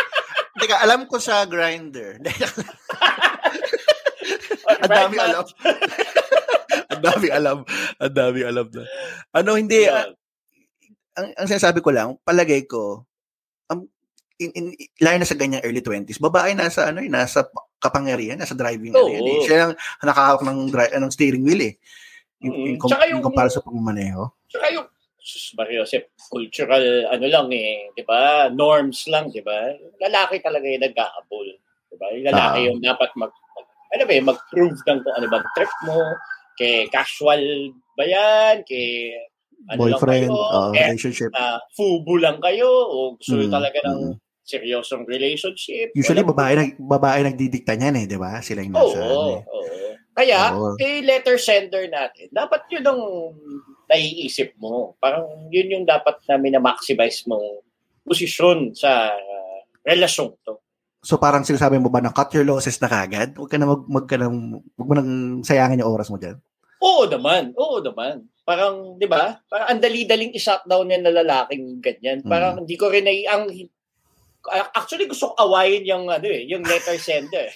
Teka, 0.60 0.84
alam 0.84 1.08
ko 1.08 1.16
sa 1.16 1.42
Grinder. 1.48 2.20
Ang 4.82 4.90
dami 4.90 5.16
alam. 5.18 5.44
Ang 6.92 7.02
dami 7.02 7.26
alam. 7.32 7.58
Ang 7.98 8.12
dami 8.14 8.40
alam 8.46 8.66
na. 8.70 8.82
Ano, 9.34 9.58
hindi. 9.58 9.88
Ah, 9.88 10.12
ang, 11.18 11.28
ang 11.36 11.46
sinasabi 11.48 11.84
ko 11.84 11.92
lang, 11.92 12.16
palagay 12.24 12.64
ko, 12.64 13.04
um, 13.68 13.84
in, 14.40 14.50
in, 14.56 14.66
lalo 15.00 15.20
na 15.20 15.28
sa 15.28 15.36
ganyang 15.36 15.64
early 15.64 15.84
20s, 15.84 16.16
babae 16.20 16.56
nasa, 16.56 16.88
ano, 16.88 17.04
eh, 17.04 17.10
nasa 17.12 17.44
kapangyarihan, 17.82 18.38
nasa 18.38 18.54
driving. 18.54 18.94
yan, 18.94 19.26
eh. 19.26 19.40
Siya 19.42 19.58
ang 19.66 19.74
nakahawak 20.00 20.42
ng, 20.42 20.58
dri- 20.70 20.94
ng 20.94 21.10
steering 21.10 21.42
wheel 21.42 21.62
eh. 21.62 21.74
In, 22.40 22.50
Mm. 22.50 22.74
com- 22.78 22.88
Tsaka 22.88 23.04
in 23.06 23.18
yung- 23.18 23.22
comparison 23.22 23.58
sa 23.58 23.66
pagmamaneho. 23.66 24.20
Tsaka 24.46 24.66
yung, 24.70 24.86
sus, 25.18 25.54
Mario 25.54 25.82
Joseph, 25.82 26.06
cultural, 26.26 26.82
ano 27.06 27.26
lang 27.26 27.46
eh, 27.50 27.90
di 27.92 28.02
ba? 28.02 28.46
Norms 28.48 29.06
lang, 29.06 29.30
di 29.30 29.38
ba? 29.38 29.70
Lalaki 30.00 30.38
talaga 30.38 30.66
yung 30.66 30.82
nag-aabol. 30.82 31.48
Di 31.86 31.96
ba? 31.96 32.06
Yung 32.10 32.26
lalaki 32.26 32.58
Ah. 32.58 32.66
yung 32.66 32.78
dapat 32.78 33.10
mag, 33.14 33.30
mag 33.30 33.66
ano 33.92 34.02
ba, 34.02 34.12
eh, 34.12 34.22
mag-prove 34.24 34.78
ng 34.80 34.98
kung 35.00 35.14
ano 35.14 35.26
bang 35.28 35.46
trip 35.52 35.72
mo, 35.82 35.98
kay 36.54 36.88
casual 36.88 37.42
ba 37.94 38.04
yan, 38.04 38.64
kay 38.64 39.14
ano 39.68 39.78
Boyfriend, 39.78 40.26
lang 40.26 40.34
kayo, 40.34 40.42
uh, 40.50 40.70
eh, 40.74 40.84
relationship. 40.90 41.30
ah, 41.32 41.62
fubu 41.70 42.18
lang 42.18 42.42
kayo, 42.42 42.66
o 42.66 42.96
gusto 43.14 43.38
Mm, 43.38 43.52
talaga 43.52 43.78
ng 43.86 44.00
mm. 44.10 44.14
Seryosong 44.42 45.06
relationship. 45.06 45.94
Usually, 45.94 46.22
Walang- 46.22 46.32
babae, 46.34 46.52
nag, 46.58 46.70
babae 46.78 47.18
nagdidikta 47.24 47.78
niyan 47.78 47.96
eh, 48.02 48.06
di 48.10 48.18
ba? 48.18 48.42
Sila 48.42 48.62
yung 48.62 48.74
nasa, 48.74 48.98
oo, 48.98 49.02
ano 49.02 49.30
eh. 49.38 49.42
oo. 49.46 49.60
Kaya, 50.12 50.40
Oo. 50.52 50.76
eh, 50.76 51.00
letter 51.00 51.40
sender 51.40 51.88
natin, 51.88 52.28
dapat 52.28 52.68
yun 52.68 52.84
ang 52.84 53.00
naiisip 53.88 54.52
mo. 54.60 54.92
Parang 55.00 55.24
yun 55.48 55.72
yung 55.72 55.84
dapat 55.88 56.20
na 56.28 56.36
minamaximize 56.36 57.24
mong 57.24 57.64
posisyon 58.04 58.76
sa 58.76 59.08
uh, 59.08 59.58
relasyon 59.88 60.36
to. 60.44 60.60
So 61.02 61.18
parang 61.18 61.42
sinasabi 61.42 61.82
mo 61.82 61.90
ba 61.90 61.98
na 61.98 62.14
cut 62.14 62.30
your 62.36 62.46
losses 62.46 62.78
na 62.78 62.86
kagad? 62.92 63.34
Huwag 63.34 63.50
ka 63.50 63.58
na 63.58 63.66
mag, 63.66 63.82
mag 63.88 64.06
ka 64.06 64.20
nang, 64.20 64.62
huwag 64.78 64.88
mo 64.88 64.94
nang 64.94 65.10
sayangin 65.42 65.82
yung 65.82 65.90
oras 65.90 66.12
mo 66.12 66.20
dyan. 66.20 66.38
Oo 66.78 67.08
naman, 67.08 67.56
oo 67.58 67.82
naman. 67.82 68.26
Parang, 68.42 68.98
di 68.98 69.06
ba? 69.06 69.38
Parang 69.46 69.70
ang 69.70 69.80
dali-daling 69.82 70.34
i-shutdown 70.34 70.90
yan 70.90 71.02
na 71.06 71.14
lalaking 71.14 71.78
ganyan. 71.78 72.20
Parang 72.26 72.62
hindi 72.62 72.74
ko 72.74 72.90
rin 72.90 73.06
nai- 73.06 73.26
ang 73.26 73.46
actually 74.74 75.06
gusto 75.06 75.30
ko 75.30 75.34
awayin 75.38 75.86
yung 75.86 76.10
ano 76.10 76.26
eh, 76.26 76.42
yung 76.50 76.66
letter 76.66 76.98
sender. 76.98 77.48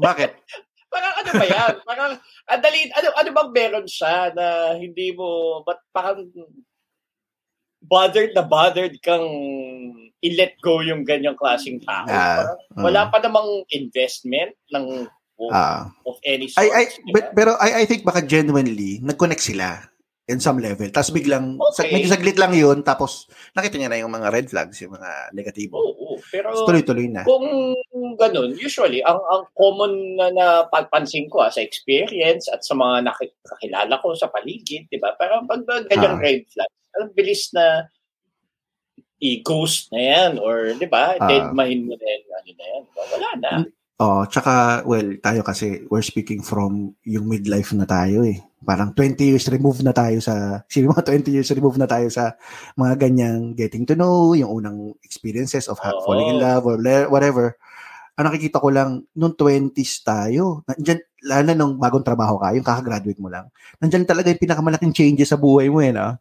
Bakit? 0.00 0.30
parang 0.94 1.14
ano 1.18 1.30
ba 1.34 1.46
yan? 1.46 1.74
Parang 1.82 2.12
ang 2.46 2.62
dali, 2.62 2.86
ano, 2.94 3.08
ano 3.18 3.28
bang 3.34 3.50
meron 3.50 3.88
siya 3.90 4.30
na 4.30 4.78
hindi 4.78 5.10
mo, 5.10 5.60
ba't 5.66 5.82
parang 5.90 6.30
bothered 7.84 8.32
na 8.32 8.46
bothered 8.46 8.94
kang 9.02 9.26
i-let 10.24 10.56
go 10.64 10.80
yung 10.80 11.04
ganyang 11.04 11.36
klaseng 11.36 11.82
tao. 11.84 12.08
Ah, 12.08 12.48
Parang 12.72 12.84
wala 12.86 13.00
pa 13.10 13.18
namang 13.20 13.66
investment 13.74 14.54
ng 14.72 15.10
Ah. 15.50 15.90
of 16.06 16.14
any 16.22 16.46
sort. 16.46 16.62
I, 16.62 16.70
I, 16.70 16.82
but, 17.10 17.34
pero 17.34 17.58
I, 17.58 17.82
I 17.82 17.84
think 17.90 18.06
baka 18.06 18.22
genuinely, 18.22 19.02
nag-connect 19.02 19.42
sila 19.42 19.82
in 20.24 20.40
some 20.40 20.56
level. 20.56 20.88
Tapos 20.88 21.12
biglang, 21.12 21.60
sa, 21.76 21.84
Okay. 21.84 21.92
medyo 21.92 22.08
saglit 22.08 22.40
lang 22.40 22.56
yun, 22.56 22.80
tapos 22.80 23.28
nakita 23.52 23.76
niya 23.76 23.92
na 23.92 24.00
yung 24.00 24.08
mga 24.08 24.32
red 24.32 24.46
flags, 24.48 24.80
yung 24.80 24.96
mga 24.96 25.36
negatibo. 25.36 25.76
Oo, 25.76 26.16
pero 26.32 26.48
Tapos 26.48 26.64
tuloy-tuloy 26.64 27.12
na. 27.12 27.28
kung 27.28 27.76
ganun, 28.16 28.56
usually, 28.56 29.04
ang 29.04 29.20
ang 29.20 29.44
common 29.52 29.92
na 30.16 30.32
napapansin 30.32 31.28
ko 31.28 31.44
ah, 31.44 31.52
sa 31.52 31.60
experience 31.60 32.48
at 32.48 32.64
sa 32.64 32.72
mga 32.72 33.04
nakilala 33.04 34.00
ko 34.00 34.16
sa 34.16 34.32
paligid, 34.32 34.88
di 34.88 34.96
ba? 34.96 35.12
Parang 35.14 35.44
pag 35.44 35.60
ganyang 35.92 36.16
Ah. 36.16 36.22
red 36.24 36.48
flag, 36.48 36.72
ang 36.96 37.12
bilis 37.12 37.52
na 37.52 37.84
i-ghost 39.20 39.88
na 39.88 40.00
yan 40.00 40.32
or, 40.38 40.72
di 40.72 40.84
ba, 40.84 41.16
Ah. 41.16 41.28
dead 41.28 41.52
mind 41.52 41.84
mo 41.84 41.94
na 41.94 42.06
yan, 42.06 42.22
ano 42.30 42.50
na 42.50 42.64
yan. 42.64 42.82
Wala 43.12 43.30
na. 43.40 43.52
Oh, 43.94 44.26
tsaka, 44.26 44.82
well, 44.82 45.06
tayo 45.22 45.46
kasi, 45.46 45.86
we're 45.86 46.02
speaking 46.02 46.42
from 46.42 46.98
yung 47.06 47.30
midlife 47.30 47.70
na 47.78 47.86
tayo 47.86 48.26
eh. 48.26 48.42
Parang 48.58 48.90
20 48.90 49.22
years 49.22 49.46
removed 49.46 49.86
na 49.86 49.94
tayo 49.94 50.18
sa, 50.18 50.34
sino 50.72 50.90
mga 50.90 51.06
20 51.14 51.30
years 51.30 51.46
removed 51.54 51.78
na 51.78 51.86
tayo 51.86 52.10
sa 52.10 52.34
mga 52.74 52.98
ganyang 52.98 53.54
getting 53.54 53.86
to 53.86 53.94
know, 53.94 54.34
yung 54.34 54.50
unang 54.50 54.78
experiences 55.06 55.70
of 55.70 55.78
ha- 55.78 55.94
falling 56.02 56.26
in 56.26 56.42
love 56.42 56.66
or 56.66 56.74
whatever. 57.06 57.54
Ang 58.18 58.34
nakikita 58.34 58.58
ko 58.58 58.68
lang, 58.74 59.06
nung 59.14 59.38
20s 59.38 60.02
tayo, 60.02 60.66
nandyan, 60.66 60.98
lalo 61.22 61.42
na 61.46 61.54
nung 61.54 61.74
bagong 61.78 62.02
trabaho 62.02 62.34
ka, 62.42 62.50
yung 62.50 62.66
kakagraduate 62.66 63.22
mo 63.22 63.30
lang, 63.30 63.46
nandyan 63.78 64.10
talaga 64.10 64.26
yung 64.34 64.42
pinakamalaking 64.42 64.90
changes 64.90 65.30
sa 65.30 65.38
buhay 65.38 65.70
mo 65.70 65.78
eh, 65.78 65.94
no? 65.94 66.18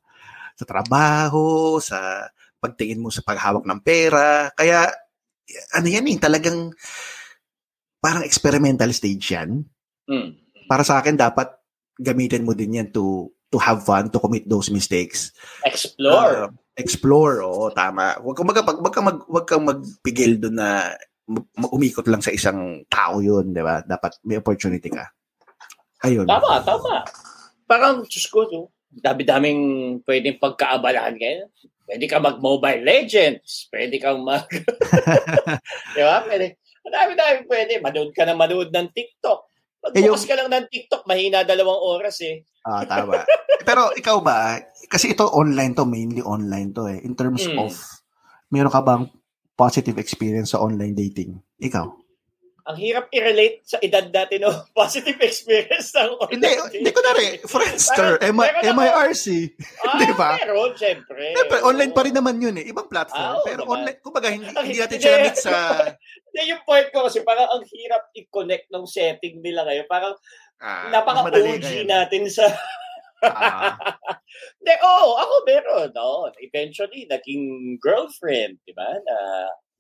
Sa 0.54 0.66
trabaho, 0.70 1.78
sa 1.82 2.30
pagtingin 2.62 3.02
mo 3.02 3.10
sa 3.10 3.26
paghawak 3.26 3.66
ng 3.66 3.82
pera. 3.82 4.54
Kaya, 4.54 4.94
ano 5.74 5.88
yan 5.90 6.06
eh, 6.06 6.18
talagang 6.22 6.70
parang 8.04 8.28
experimental 8.28 8.92
stage 8.92 9.32
yan. 9.32 9.63
Hmm. 10.04 10.36
Para 10.68 10.84
sa 10.84 11.00
akin, 11.00 11.16
dapat 11.16 11.56
gamitin 11.96 12.44
mo 12.44 12.52
din 12.52 12.84
yan 12.84 12.92
to 12.92 13.32
to 13.48 13.62
have 13.62 13.86
fun, 13.86 14.12
to 14.12 14.20
commit 14.20 14.44
those 14.50 14.68
mistakes. 14.68 15.32
Explore. 15.63 16.50
Uh, 16.50 16.52
explore, 16.76 17.46
oo, 17.46 17.70
tama. 17.72 18.18
Huwag 18.20 18.36
kang, 18.36 18.50
mag, 18.50 18.60
wag 18.60 18.94
kang, 18.94 19.06
mag, 19.06 19.20
wag 19.30 19.46
kang 19.46 19.63
magpigil 19.63 20.42
doon 20.42 20.58
na 20.58 20.98
umikot 21.72 22.10
lang 22.10 22.20
sa 22.20 22.34
isang 22.34 22.82
tao 22.89 23.22
yun, 23.22 23.54
di 23.54 23.62
ba? 23.62 23.86
Dapat 23.86 24.26
may 24.26 24.42
opportunity 24.42 24.89
ka. 24.89 25.06
Ayun. 26.02 26.26
tama, 26.26 26.60
tama. 26.66 27.06
Parang, 27.70 28.02
Diyos 28.10 28.26
ko, 28.28 28.44
no? 28.50 28.74
dami-daming 28.94 29.62
pwedeng 30.06 30.42
pagkaabalahan 30.42 31.18
ngayon. 31.18 31.50
Pwede 31.86 32.06
ka 32.10 32.18
mag-Mobile 32.18 32.82
Legends. 32.82 33.70
Pwede 33.70 34.02
kang 34.02 34.26
mag... 34.26 34.50
Di 35.96 36.02
ba? 36.02 36.26
Pwede. 36.26 36.58
Madami-dami 36.84 37.39
pwede. 37.48 37.74
Manood 37.80 38.12
ka 38.12 38.24
na 38.24 38.36
manood 38.36 38.69
ng 38.69 38.88
TikTok. 38.91 39.39
Eh, 39.84 40.00
Magbukas 40.00 40.24
ka 40.24 40.36
lang 40.39 40.48
ng 40.48 40.65
TikTok, 40.72 41.04
mahina 41.04 41.43
dalawang 41.43 41.80
oras 42.00 42.24
eh. 42.24 42.48
Ah, 42.63 42.88
tama. 42.88 43.28
Pero 43.67 43.91
ikaw 43.91 44.24
ba, 44.24 44.56
kasi 44.88 45.12
ito 45.12 45.28
online 45.28 45.76
to, 45.76 45.84
mainly 45.84 46.24
online 46.24 46.72
to 46.72 46.88
eh. 46.88 47.04
In 47.04 47.15
terms 47.19 47.43
Mm. 47.43 47.60
of, 47.60 47.76
meron 48.48 48.72
ka 48.72 48.80
bang 48.80 49.12
positive 49.60 50.00
experience 50.00 50.56
sa 50.56 50.63
online 50.63 50.96
dating? 50.96 51.36
Ikaw? 51.60 52.03
Ang 52.63 52.80
hirap 52.80 53.12
i-relate 53.12 53.60
sa 53.62 53.76
edad 53.80 54.08
natin 54.08 54.47
no 54.47 54.52
positive 54.78 55.19
experience 55.19 55.91
ng 55.91 56.15
Hindi, 56.34 56.47
hindi 56.71 56.91
ko 56.95 57.02
na 57.04 57.13
rin. 57.13 57.32
Friendster, 57.43 58.23
M- 58.23 58.39
MIRC. 58.71 59.26
Ah, 59.84 59.99
Di 60.02 60.13
ba? 60.15 60.39
Meron, 60.39 60.71
syempre. 60.73 61.36
Siyempre, 61.36 61.60
online 61.60 61.91
pa 61.91 62.08
rin 62.08 62.15
naman 62.15 62.39
yun 62.39 62.56
eh. 62.56 62.65
Ibang 62.65 62.88
Ah, 62.88 62.91
platform. 62.91 63.28
oo 63.36 63.43
pero 63.43 63.62
naman. 63.62 63.73
online, 63.76 63.97
kumbaga, 63.99 64.28
hindi, 64.32 64.47
Ang 64.47 64.63
hindi 64.63 64.80
natin 64.80 64.97
siya 64.97 65.12
na-meet 65.13 65.38
sa... 65.38 65.52
Hindi, 66.23 66.41
yung 66.49 66.63
point 66.63 66.88
ko 66.89 66.99
kasi 67.04 67.19
parang 67.21 67.52
ang 67.52 67.63
hirap 67.67 68.04
i-connect 68.15 68.65
ng 68.71 68.86
setting 68.88 69.43
nila 69.43 69.67
ngayon. 69.67 69.86
Parang 69.86 70.15
Ah, 70.63 70.88
napaka-OG 70.88 71.84
natin 71.84 72.32
sa... 72.32 72.47
Ah, 73.19 73.76
Hindi, 74.60 74.73
oo, 74.80 75.15
ako 75.15 75.34
meron. 75.43 75.89
No? 75.91 76.28
Eventually, 76.39 77.04
naging 77.06 77.76
girlfriend, 77.78 78.60
di 78.63 78.71
ba? 78.71 78.88
Na, 78.88 79.15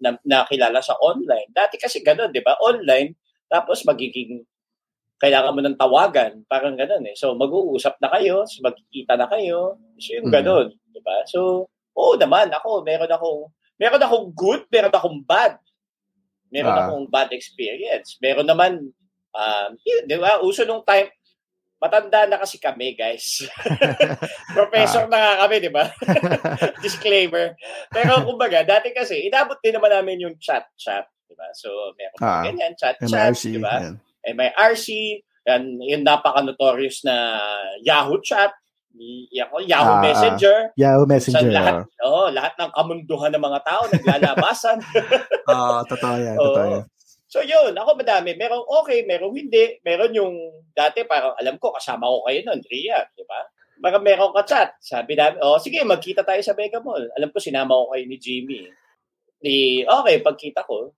na, 0.03 0.19
nakilala 0.27 0.83
sa 0.83 0.99
online. 0.99 1.49
Dati 1.55 1.79
kasi 1.79 2.03
ganun, 2.03 2.29
di 2.35 2.43
ba? 2.43 2.59
Online, 2.59 3.15
tapos 3.47 3.87
magiging 3.87 4.43
kailangan 5.23 5.55
mo 5.55 5.61
ng 5.63 5.79
tawagan, 5.79 6.43
parang 6.51 6.75
ganun 6.75 7.07
eh. 7.07 7.15
So, 7.15 7.31
mag-uusap 7.39 7.95
na 8.03 8.11
kayo, 8.11 8.43
so 8.43 8.59
magkikita 8.59 9.15
na 9.15 9.27
kayo. 9.31 9.79
So, 9.95 10.19
yung 10.19 10.27
Mhm. 10.27 10.35
ganun, 10.35 10.67
di 10.91 10.99
ba? 10.99 11.23
So, 11.31 11.71
oo 11.95 12.13
naman, 12.19 12.51
ako, 12.51 12.83
meron 12.83 13.07
akong, 13.07 13.47
meron 13.79 14.03
akong 14.03 14.27
good, 14.35 14.67
meron 14.67 14.91
akong 14.91 15.19
bad. 15.23 15.55
Meron 16.51 16.75
Ah. 16.75 16.85
akong 16.85 17.07
bad 17.09 17.31
experience. 17.31 18.19
Meron 18.19 18.45
naman, 18.45 18.91
um, 19.33 19.69
yun, 19.87 20.03
di 20.05 20.17
ba? 20.19 20.43
Uso 20.43 20.67
nung 20.67 20.83
time, 20.85 21.07
matanda 21.83 22.23
na 22.23 22.39
kasi 22.39 22.55
kami, 22.55 22.95
guys. 22.95 23.43
Professor 24.55 25.03
na 25.11 25.19
nga 25.19 25.33
kami, 25.43 25.55
di 25.59 25.67
ba? 25.67 25.91
Disclaimer. 26.85 27.59
Pero 27.91 28.23
kumbaga, 28.23 28.63
dati 28.63 28.95
kasi, 28.95 29.27
inabot 29.27 29.59
din 29.59 29.75
naman 29.75 29.91
namin 29.91 30.23
yung 30.23 30.35
chat-chat, 30.39 31.03
di 31.27 31.35
ba? 31.35 31.51
So, 31.51 31.67
meron 31.99 32.19
Ah. 32.23 32.43
ganyan, 32.47 32.71
chat-chat, 32.79 33.03
di 33.35 33.59
ba? 33.59 33.83
MIRC, 34.23 34.87
yan, 35.43 35.75
yung 35.83 36.07
napaka-notorious 36.07 37.03
na 37.03 37.35
Yahoo 37.83 38.23
chat, 38.23 38.55
Yahoo 39.27 39.59
Ah, 39.67 39.99
ah. 39.99 40.03
Messenger, 40.05 40.57
Yahoo 40.79 41.03
Messenger. 41.09 41.49
lahat, 41.51 41.75
oh, 42.05 42.29
lahat 42.31 42.53
ng 42.55 42.71
kamunduhan 42.71 43.33
ng 43.33 43.43
mga 43.43 43.59
tao 43.65 43.81
naglalabasan. 43.91 44.77
Oo, 45.49 45.77
totoo 45.91 46.15
yan. 46.15 46.37
Oo. 46.39 46.45
Totoo 46.47 46.65
yan. 46.79 46.83
So 47.33 47.41
yun, 47.41 47.73
ako 47.73 47.97
madami. 47.97 48.37
Merong 48.37 48.61
okay, 48.85 49.01
merong 49.09 49.33
hindi. 49.33 49.81
Meron 49.81 50.13
yung 50.13 50.37
dati 50.77 51.01
parang 51.01 51.33
alam 51.41 51.57
ko 51.57 51.73
kasama 51.73 52.05
ko 52.05 52.29
kayo 52.29 52.45
noon, 52.45 52.61
Ria, 52.69 53.01
di 53.17 53.25
ba? 53.25 53.41
Baka 53.81 53.97
meron 53.97 54.29
ka 54.37 54.45
chat. 54.45 54.69
Sabi 54.77 55.17
namin, 55.17 55.41
oh 55.41 55.57
sige, 55.57 55.81
magkita 55.81 56.21
tayo 56.21 56.37
sa 56.45 56.53
Mega 56.53 56.77
Mall. 56.77 57.09
Alam 57.17 57.33
ko 57.33 57.41
sinama 57.41 57.73
ko 57.73 57.97
kayo 57.97 58.05
ni 58.05 58.21
Jimmy. 58.21 58.69
Di, 59.41 59.81
okay, 59.81 60.21
pagkita 60.21 60.61
ko, 60.61 60.93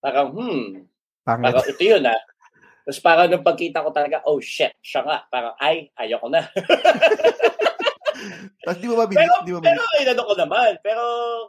parang, 0.00 0.32
hmm, 0.32 0.88
Pangit. 1.20 1.44
parang 1.52 1.64
ito 1.68 1.82
yun 1.84 2.08
ah. 2.08 2.20
Tapos 2.88 3.00
parang 3.04 3.28
nung 3.28 3.44
pagkita 3.44 3.84
ko 3.84 3.92
talaga, 3.92 4.24
oh 4.24 4.40
shit, 4.40 4.72
siya 4.80 5.04
nga. 5.04 5.28
Parang, 5.28 5.52
ay, 5.60 5.92
ayoko 6.00 6.32
na. 6.32 6.48
Tapos 8.64 8.78
di 8.80 8.88
mo 8.88 8.96
mabili. 8.96 9.20
Pero, 9.20 9.34
Di 9.44 9.52
mo 9.52 9.60
pero 9.60 9.84
mabili. 9.84 10.02
inano 10.02 10.22
ko 10.24 10.34
naman. 10.36 10.72
Pero 10.80 11.02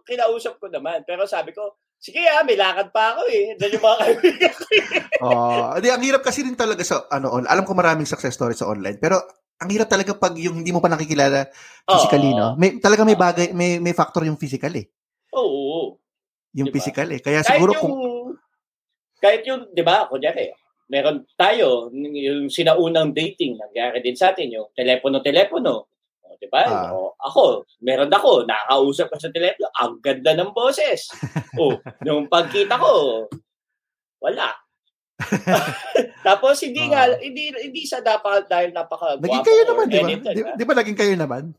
kinausap 0.05 0.59
ko 0.59 0.67
naman. 0.67 1.07
Pero 1.07 1.23
sabi 1.23 1.55
ko, 1.55 1.79
sige 2.01 2.25
ah, 2.25 2.41
may 2.41 2.57
lakad 2.57 2.89
pa 2.89 3.13
ako 3.13 3.21
eh. 3.29 3.53
Diyan 3.55 3.77
yung 3.77 3.85
mga 3.85 3.97
kaibigan 4.01 4.53
ko. 4.57 4.65
eh. 4.73 4.83
Oh, 5.21 5.77
di 5.77 5.87
ang 5.87 6.01
hirap 6.01 6.25
kasi 6.25 6.41
din 6.41 6.57
talaga 6.57 6.81
sa 6.81 7.05
ano, 7.07 7.29
on- 7.29 7.45
alam 7.45 7.61
ko 7.61 7.77
maraming 7.77 8.09
success 8.09 8.33
stories 8.33 8.57
sa 8.57 8.67
online, 8.67 8.97
pero 8.97 9.21
ang 9.61 9.69
hirap 9.69 9.85
talaga 9.85 10.17
pag 10.17 10.33
yung 10.41 10.57
hindi 10.57 10.73
mo 10.73 10.81
pa 10.81 10.89
nakikilala 10.89 11.45
physically, 11.85 12.33
Oo. 12.33 12.39
no? 12.41 12.49
May 12.57 12.81
talaga 12.81 13.05
may 13.05 13.13
bagay, 13.13 13.53
may 13.53 13.77
may 13.77 13.93
factor 13.93 14.25
yung 14.25 14.41
physical 14.41 14.73
eh. 14.73 14.89
Oo. 15.37 16.01
Yung 16.57 16.67
Diba? 16.67 16.75
physical 16.81 17.07
eh. 17.13 17.21
Kaya 17.21 17.45
Kahit 17.45 17.53
siguro 17.55 17.71
yung, 17.71 17.79
kung 17.79 17.95
kahit 19.21 19.45
yung, 19.45 19.69
di 19.69 19.85
ba, 19.85 20.09
kunyari, 20.09 20.49
meron 20.89 21.21
tayo, 21.37 21.93
yung 21.93 22.49
sinaunang 22.49 23.13
dating, 23.13 23.53
nangyari 23.53 24.01
din 24.01 24.17
sa 24.17 24.33
atin, 24.33 24.49
yung 24.49 24.73
telepono-telepono. 24.73 25.90
Di 26.41 26.49
ba? 26.49 26.65
Ah. 26.65 26.89
O, 26.89 27.13
ako, 27.21 27.69
meron 27.85 28.09
ako, 28.09 28.49
nakakausap 28.49 29.13
ka 29.13 29.17
sa 29.21 29.29
telepono, 29.29 29.69
ang 29.77 30.01
ganda 30.01 30.33
ng 30.33 30.49
boses. 30.57 31.05
o, 31.61 31.77
nung 32.01 32.25
pagkita 32.25 32.81
ko, 32.81 33.25
wala. 34.17 34.49
Tapos 36.25 36.57
hindi 36.65 36.89
nga 36.89 37.05
Ah. 37.05 37.17
hindi 37.21 37.53
hindi 37.53 37.85
sa 37.85 38.01
dapat 38.01 38.49
dahil 38.49 38.73
napaka 38.73 39.21
naging 39.21 39.45
kayo 39.45 39.61
naman, 39.69 39.85
di 39.85 40.01
ba? 40.01 40.33
Di, 40.33 40.41
di 40.57 40.65
ba 40.65 40.73
naging 40.73 40.97
kayo 40.97 41.13
naman? 41.13 41.53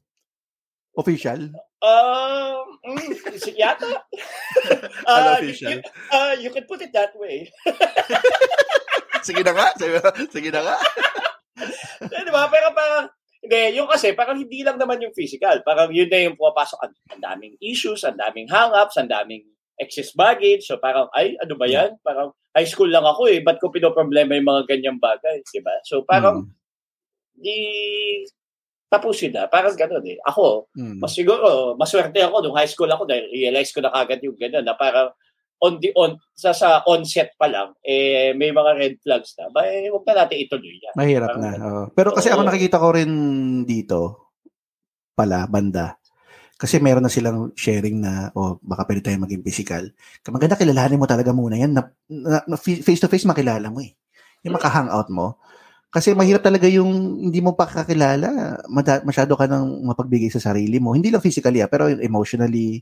Official? 0.99 1.55
Um, 1.81 2.79
mm, 2.85 3.39
si- 3.39 3.55
yata. 3.57 3.87
Uh, 5.03 5.41
you, 5.43 5.51
Unofficial. 5.51 5.71
you, 5.73 5.79
uh, 6.15 6.35
you 6.39 6.51
can 6.53 6.63
put 6.69 6.79
it 6.79 6.93
that 6.95 7.11
way. 7.19 7.51
Sige 9.23 9.43
na 9.43 9.51
nga. 9.51 9.67
Sige, 9.75 9.99
sige 10.31 10.51
na 10.53 10.63
nga. 10.63 10.77
Di 12.07 12.31
ba? 12.31 12.47
Pero 12.47 12.71
parang, 12.71 13.11
hindi, 13.43 13.75
yung 13.75 13.91
kasi, 13.91 14.15
parang 14.15 14.39
hindi 14.39 14.63
lang 14.63 14.79
naman 14.79 15.03
yung 15.03 15.11
physical. 15.11 15.67
Parang 15.67 15.91
yun 15.91 16.07
na 16.07 16.31
yung 16.31 16.39
pumapasok. 16.39 16.79
Ang, 16.79 16.95
ang 17.11 17.21
daming 17.21 17.55
issues, 17.59 18.07
ang 18.07 18.15
daming 18.15 18.47
hang-ups, 18.47 18.95
ang 19.03 19.11
daming 19.11 19.43
excess 19.83 20.15
baggage. 20.15 20.63
So 20.63 20.79
parang, 20.79 21.11
ay, 21.11 21.35
ano 21.43 21.59
ba 21.59 21.67
yan? 21.67 21.99
Parang, 22.07 22.31
high 22.55 22.69
school 22.69 22.87
lang 22.87 23.03
ako 23.03 23.27
eh. 23.27 23.43
Ba't 23.43 23.59
ko 23.59 23.73
pinoproblema 23.75 24.39
yung 24.39 24.47
mga 24.47 24.63
ganyang 24.71 25.01
bagay? 25.03 25.43
Di 25.43 25.59
ba? 25.59 25.75
So 25.83 26.07
parang, 26.07 26.47
Mm, 26.47 27.43
di 27.43 27.57
tapusin 28.93 29.33
na. 29.33 29.49
Parang 29.49 29.73
gano'n 29.73 30.05
eh. 30.05 30.21
Ako, 30.29 30.69
mm. 30.77 31.01
mas 31.01 31.17
siguro, 31.17 31.73
maswerte 31.81 32.21
ako 32.21 32.45
nung 32.45 32.57
high 32.61 32.69
school 32.69 32.93
ako 32.93 33.09
dahil 33.09 33.25
realize 33.33 33.73
ko 33.73 33.81
na 33.81 33.89
kagad 33.89 34.21
yung 34.21 34.37
gano'n 34.37 34.69
na 34.69 34.77
parang 34.77 35.09
on 35.63 35.79
the 35.79 35.95
on 35.95 36.19
sa 36.35 36.51
sa 36.51 36.83
onset 36.85 37.33
pa 37.39 37.47
lang 37.47 37.71
eh 37.81 38.35
may 38.35 38.51
mga 38.51 38.71
red 38.75 38.95
flags 38.99 39.39
na 39.39 39.47
ba 39.49 39.63
eh 39.65 39.87
wag 39.89 40.03
na 40.05 40.27
natin 40.27 40.43
ituloy 40.43 40.75
yan 40.77 40.95
Mahirap 40.99 41.29
Parang 41.33 41.43
na. 41.43 41.51
oo. 41.63 41.83
Pero 41.95 42.09
kasi 42.11 42.29
ako 42.29 42.43
Oo. 42.43 42.49
nakikita 42.51 42.83
ko 42.83 42.89
rin 42.93 43.13
dito 43.63 44.01
pala, 45.13 45.45
banda. 45.45 46.01
Kasi 46.57 46.81
meron 46.81 47.05
na 47.05 47.13
silang 47.13 47.53
sharing 47.53 48.01
na, 48.01 48.33
o 48.33 48.57
baka 48.65 48.89
pwede 48.89 49.05
tayo 49.05 49.21
maging 49.21 49.45
physical. 49.45 49.93
Maganda 50.25 50.57
kilalanin 50.57 50.97
mo 50.97 51.05
talaga 51.05 51.37
muna 51.37 51.61
yan. 51.61 51.77
Na, 51.77 51.85
na- 52.09 52.47
na- 52.49 52.57
face 52.57 52.97
to 52.97 53.13
face 53.13 53.29
makilala 53.29 53.69
mo 53.69 53.85
eh. 53.85 53.93
Yung 54.41 54.57
maka-hangout 54.57 55.13
mo. 55.13 55.37
Kasi 55.93 56.17
mahirap 56.17 56.41
talaga 56.41 56.65
yung 56.73 56.89
hindi 57.29 57.45
mo 57.45 57.53
pa 57.53 57.69
kakilala. 57.69 58.57
Masyado 59.05 59.37
ka 59.37 59.45
nang 59.45 59.85
mapagbigay 59.85 60.33
sa 60.33 60.41
sarili 60.41 60.81
mo. 60.81 60.97
Hindi 60.97 61.13
lang 61.13 61.21
physically 61.21 61.61
ah, 61.61 61.69
pero 61.69 61.93
emotionally. 61.93 62.81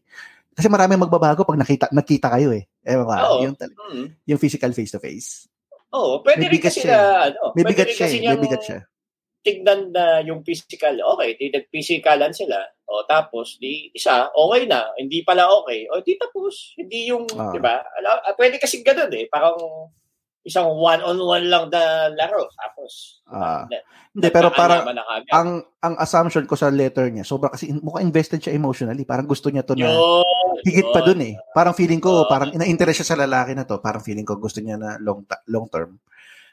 Kasi 0.55 0.71
marami 0.71 0.95
magbabago 0.95 1.43
pag 1.43 1.59
nakita 1.59 1.91
nakita 1.91 2.31
kayo 2.31 2.55
eh. 2.55 2.70
Ewan 2.83 3.07
ka, 3.07 3.17
Oo. 3.27 3.39
yung, 3.45 3.55
tal- 3.55 3.77
Hmm. 3.77 4.07
yung 4.25 4.41
physical 4.41 4.73
face 4.73 4.91
to 4.91 4.99
face. 4.99 5.45
Oo, 5.91 6.23
pwede 6.23 6.47
May 6.47 6.55
rin 6.55 6.63
kasi 6.63 6.81
siya 6.81 6.95
na 6.95 7.01
ano, 7.29 7.41
May 7.53 7.63
pwede 7.63 7.73
bigat 7.75 7.89
siya 7.91 8.07
kasi 8.07 8.17
eh. 8.17 8.23
May 8.25 8.39
bigat 8.39 8.63
siya. 8.63 8.81
tignan 9.41 9.81
na 9.89 10.05
yung 10.21 10.41
physical. 10.41 10.95
Okay, 11.17 11.33
di 11.35 11.49
nag-physicalan 11.49 12.29
sila. 12.31 12.61
O 12.85 13.03
tapos 13.03 13.57
di 13.57 13.89
isa 13.91 14.29
okay 14.29 14.67
na, 14.67 14.85
hindi 14.95 15.23
pala 15.23 15.49
okay. 15.51 15.89
O 15.89 15.99
di 15.99 16.13
tapos, 16.15 16.77
hindi 16.77 17.09
yung, 17.09 17.25
Ah. 17.33 17.49
'di 17.49 17.57
ba? 17.59 17.81
Ah, 17.81 18.35
Pwede 18.35 18.57
kasi 18.57 18.81
ganoon 18.81 19.09
eh, 19.11 19.25
parang 19.27 19.57
isang 20.43 20.67
one-on-one 20.67 21.47
lang 21.47 21.69
na 21.69 21.83
laro. 22.11 22.49
Tapos, 22.51 23.21
Ah. 23.27 23.65
na- 23.67 23.85
Hindi, 24.11 24.27
pero 24.29 24.51
kagad. 24.51 24.91
ang 25.31 25.49
ang 25.79 25.95
assumption 25.97 26.43
ko 26.43 26.57
sa 26.57 26.67
letter 26.67 27.07
niya, 27.09 27.23
sobra 27.23 27.47
kasi 27.49 27.71
mukhang 27.71 28.03
invested 28.05 28.41
siya 28.41 28.53
emotionally. 28.53 29.05
Parang 29.05 29.23
gusto 29.25 29.47
niya 29.49 29.63
to 29.63 29.75
na 29.75 29.87
Yun, 29.87 30.27
higit 30.65 30.89
pa 30.91 31.01
dun 31.01 31.23
eh. 31.23 31.39
Parang 31.55 31.71
feeling 31.73 32.03
ko, 32.03 32.27
parang 32.27 32.51
ina-interest 32.51 33.01
siya 33.01 33.15
sa 33.15 33.21
lalaki 33.21 33.55
na 33.55 33.63
to. 33.63 33.79
Parang 33.79 34.03
feeling 34.03 34.25
ko 34.25 34.35
gusto 34.35 34.59
niya 34.59 34.75
na 34.75 34.99
long 34.99 35.23
ta- 35.23 35.45
long 35.47 35.69
term. 35.69 35.95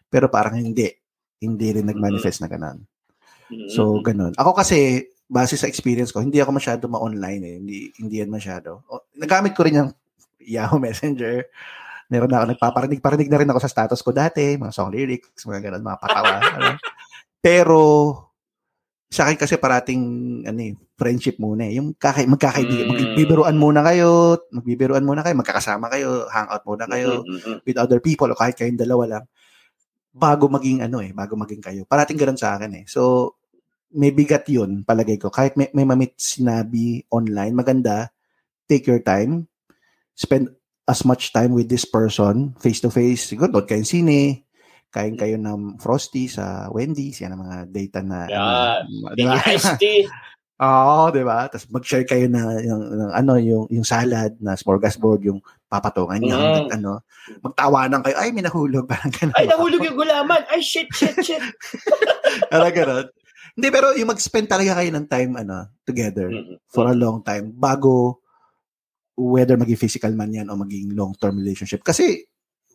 Pero 0.06 0.28
parang 0.28 0.54
hindi. 0.56 0.86
Hindi 1.38 1.68
rin 1.72 1.86
nag-manifest 1.86 2.40
na 2.40 2.48
ganun. 2.48 2.86
So, 3.70 4.02
ganun. 4.02 4.34
Ako 4.34 4.52
kasi, 4.54 5.02
base 5.24 5.56
sa 5.56 5.66
experience 5.66 6.10
ko, 6.10 6.20
hindi 6.20 6.38
ako 6.38 6.52
masyado 6.52 6.84
ma-online 6.86 7.42
eh. 7.42 7.56
Hindi, 7.58 7.78
hindi 7.96 8.16
yan 8.18 8.30
masyado. 8.30 8.84
O, 8.86 9.02
nagamit 9.14 9.52
ko 9.52 9.64
rin 9.64 9.78
yung 9.78 9.92
Yahoo 10.40 10.78
Messenger. 10.84 11.48
Meron 12.08 12.32
na 12.32 12.44
ako, 12.44 12.46
nagpaparinig, 12.56 13.04
parinig 13.04 13.28
na 13.28 13.40
rin 13.40 13.50
ako 13.52 13.60
sa 13.60 13.72
status 13.72 14.00
ko 14.00 14.16
dati, 14.16 14.56
mga 14.56 14.72
song 14.72 14.96
lyrics, 14.96 15.44
mga 15.44 15.60
ganun, 15.72 15.84
mga 15.84 16.00
patawa. 16.00 16.34
ano. 16.56 16.70
Pero, 17.44 17.82
sa 19.08 19.28
akin 19.28 19.40
kasi 19.40 19.56
parating, 19.60 20.02
ano 20.48 20.60
eh, 20.64 20.74
friendship 21.00 21.40
muna 21.40 21.68
eh. 21.68 21.80
Yung 21.80 21.96
kaka, 21.96 22.24
magkakaibigan, 22.28 22.88
Mm. 22.88 22.92
magbibiruan 22.92 23.56
muna 23.56 23.80
kayo, 23.84 24.40
magbibiruan 24.52 25.04
muna 25.04 25.24
kayo, 25.24 25.36
magkakasama 25.36 25.88
kayo, 25.92 26.28
hangout 26.32 26.64
muna 26.68 26.88
kayo 26.88 27.24
Mm, 27.24 27.32
mm, 27.32 27.40
mm. 27.44 27.58
with 27.64 27.78
other 27.80 28.00
people 28.04 28.28
o 28.28 28.36
kahit 28.36 28.56
kayong 28.56 28.80
dalawa 28.80 29.04
lang 29.20 29.26
bago 30.18 30.50
maging 30.50 30.82
ano 30.82 30.98
eh, 31.06 31.14
bago 31.14 31.38
maging 31.38 31.62
kayo. 31.62 31.82
Parating 31.86 32.18
ganun 32.18 32.40
sa 32.42 32.58
akin 32.58 32.82
eh. 32.82 32.86
So, 32.90 33.36
may 33.94 34.10
bigat 34.12 34.50
yun, 34.50 34.82
palagay 34.84 35.22
ko. 35.22 35.30
Kahit 35.30 35.54
may, 35.56 35.70
may 35.78 35.86
mamit 35.86 36.18
sinabi 36.18 37.06
online, 37.14 37.54
maganda, 37.54 38.10
take 38.66 38.90
your 38.90 39.00
time, 39.06 39.46
spend 40.18 40.57
as 40.88 41.04
much 41.04 41.30
time 41.30 41.52
with 41.52 41.68
this 41.68 41.84
person, 41.84 42.56
face 42.58 42.80
to 42.80 42.88
face. 42.88 43.28
Siguro, 43.28 43.52
doon 43.52 43.68
kayong 43.68 43.86
sine, 43.86 44.48
kain 44.88 45.14
kayo 45.14 45.36
ng 45.36 45.78
Frosty 45.78 46.26
sa 46.26 46.72
Wendy's, 46.72 47.20
yan 47.20 47.36
ang 47.36 47.44
mga 47.44 47.58
data 47.70 48.00
na, 48.02 48.20
Yeah. 48.26 48.76
di 49.14 49.20
Big 49.20 49.28
ba? 49.28 49.38
iced 49.46 49.76
tea. 49.78 50.08
Oo, 50.58 51.14
'di 51.14 51.22
ba? 51.22 51.46
Tapos 51.46 51.70
mag-share 51.70 52.02
kayo 52.02 52.26
na 52.26 52.58
yung, 52.58 52.82
ng 52.82 53.12
ano 53.14 53.38
yung 53.38 53.70
yung 53.70 53.86
salad 53.86 54.34
na 54.42 54.58
smorgasbord, 54.58 55.22
yung 55.22 55.38
papatungan 55.70 56.18
niya. 56.18 56.34
Mm. 56.34 56.42
hanggat 56.42 56.70
ano, 56.82 56.92
magtawanan 57.46 58.02
kayo, 58.02 58.16
ay, 58.18 58.34
may 58.34 58.42
nahulog. 58.42 58.88
Parang 58.90 59.14
ganun. 59.14 59.38
Ay, 59.38 59.46
nahulog 59.46 59.86
yung 59.86 59.94
gulaman. 59.94 60.42
Ay, 60.50 60.66
shit, 60.66 60.90
shit, 60.98 61.14
shit. 61.22 61.44
Parang 62.50 62.74
ganun. 62.74 63.06
Hindi, 63.54 63.68
pero 63.70 63.94
yung 63.94 64.10
mag-spend 64.10 64.50
talaga 64.50 64.82
kayo 64.82 64.90
ng 64.98 65.06
time, 65.06 65.32
ano, 65.38 65.58
together 65.86 66.26
Mm. 66.34 66.58
for 66.74 66.90
a 66.90 66.96
long 66.98 67.22
time 67.22 67.54
bago 67.54 68.18
whether 69.18 69.58
maging 69.58 69.82
physical 69.82 70.14
man 70.14 70.30
yan 70.30 70.48
o 70.48 70.56
maging 70.56 70.94
long-term 70.94 71.42
relationship. 71.42 71.82
Kasi, 71.82 72.24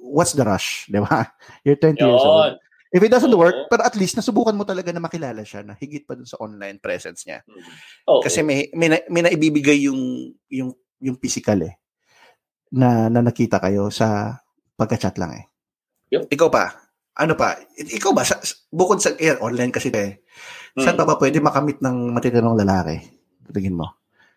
what's 0.03 0.35
the 0.35 0.43
rush? 0.43 0.91
Di 0.91 0.99
ba? 0.99 1.31
You're 1.65 1.79
20 1.79 2.03
years 2.03 2.27
old. 2.27 2.59
If 2.93 3.01
it 3.01 3.09
doesn't 3.09 3.33
Oo. 3.33 3.41
work, 3.41 3.73
pero 3.73 3.89
at 3.89 3.97
least 3.97 4.21
nasubukan 4.21 4.53
mo 4.53 4.69
talaga 4.69 4.93
na 4.93 5.01
makilala 5.01 5.41
siya 5.49 5.65
na 5.65 5.73
higit 5.73 6.05
pa 6.05 6.13
dun 6.13 6.29
sa 6.29 6.37
online 6.45 6.77
presence 6.77 7.25
niya. 7.25 7.41
Oo. 8.05 8.21
Kasi 8.21 8.45
may 8.45 8.69
may, 8.77 8.93
na- 8.93 9.07
may 9.09 9.25
naibibigay 9.25 9.89
yung 9.89 10.29
yung 10.53 10.77
yung 11.01 11.17
physical 11.17 11.57
eh 11.65 11.81
na, 12.73 13.09
na 13.09 13.21
nakita 13.25 13.61
kayo 13.61 13.89
sa 13.89 14.37
pagka-chat 14.77 15.17
lang 15.17 15.41
eh. 15.41 15.45
Yun. 16.13 16.29
Ikaw 16.29 16.49
pa, 16.53 16.69
ano 17.17 17.33
pa? 17.33 17.57
Ikaw 17.77 18.13
ba, 18.13 18.25
sa, 18.25 18.41
bukod 18.69 19.01
sa, 19.01 19.13
yan, 19.17 19.41
online 19.41 19.73
kasi 19.73 19.93
eh, 19.93 20.25
saan 20.77 20.97
Mm. 20.97 21.01
pa 21.01 21.09
ba 21.09 21.15
pwede 21.21 21.41
makamit 21.41 21.81
ng 21.85 22.13
matitinong 22.17 22.57
lalaki? 22.57 22.97
Tingin 23.53 23.77
mo. 23.77 23.89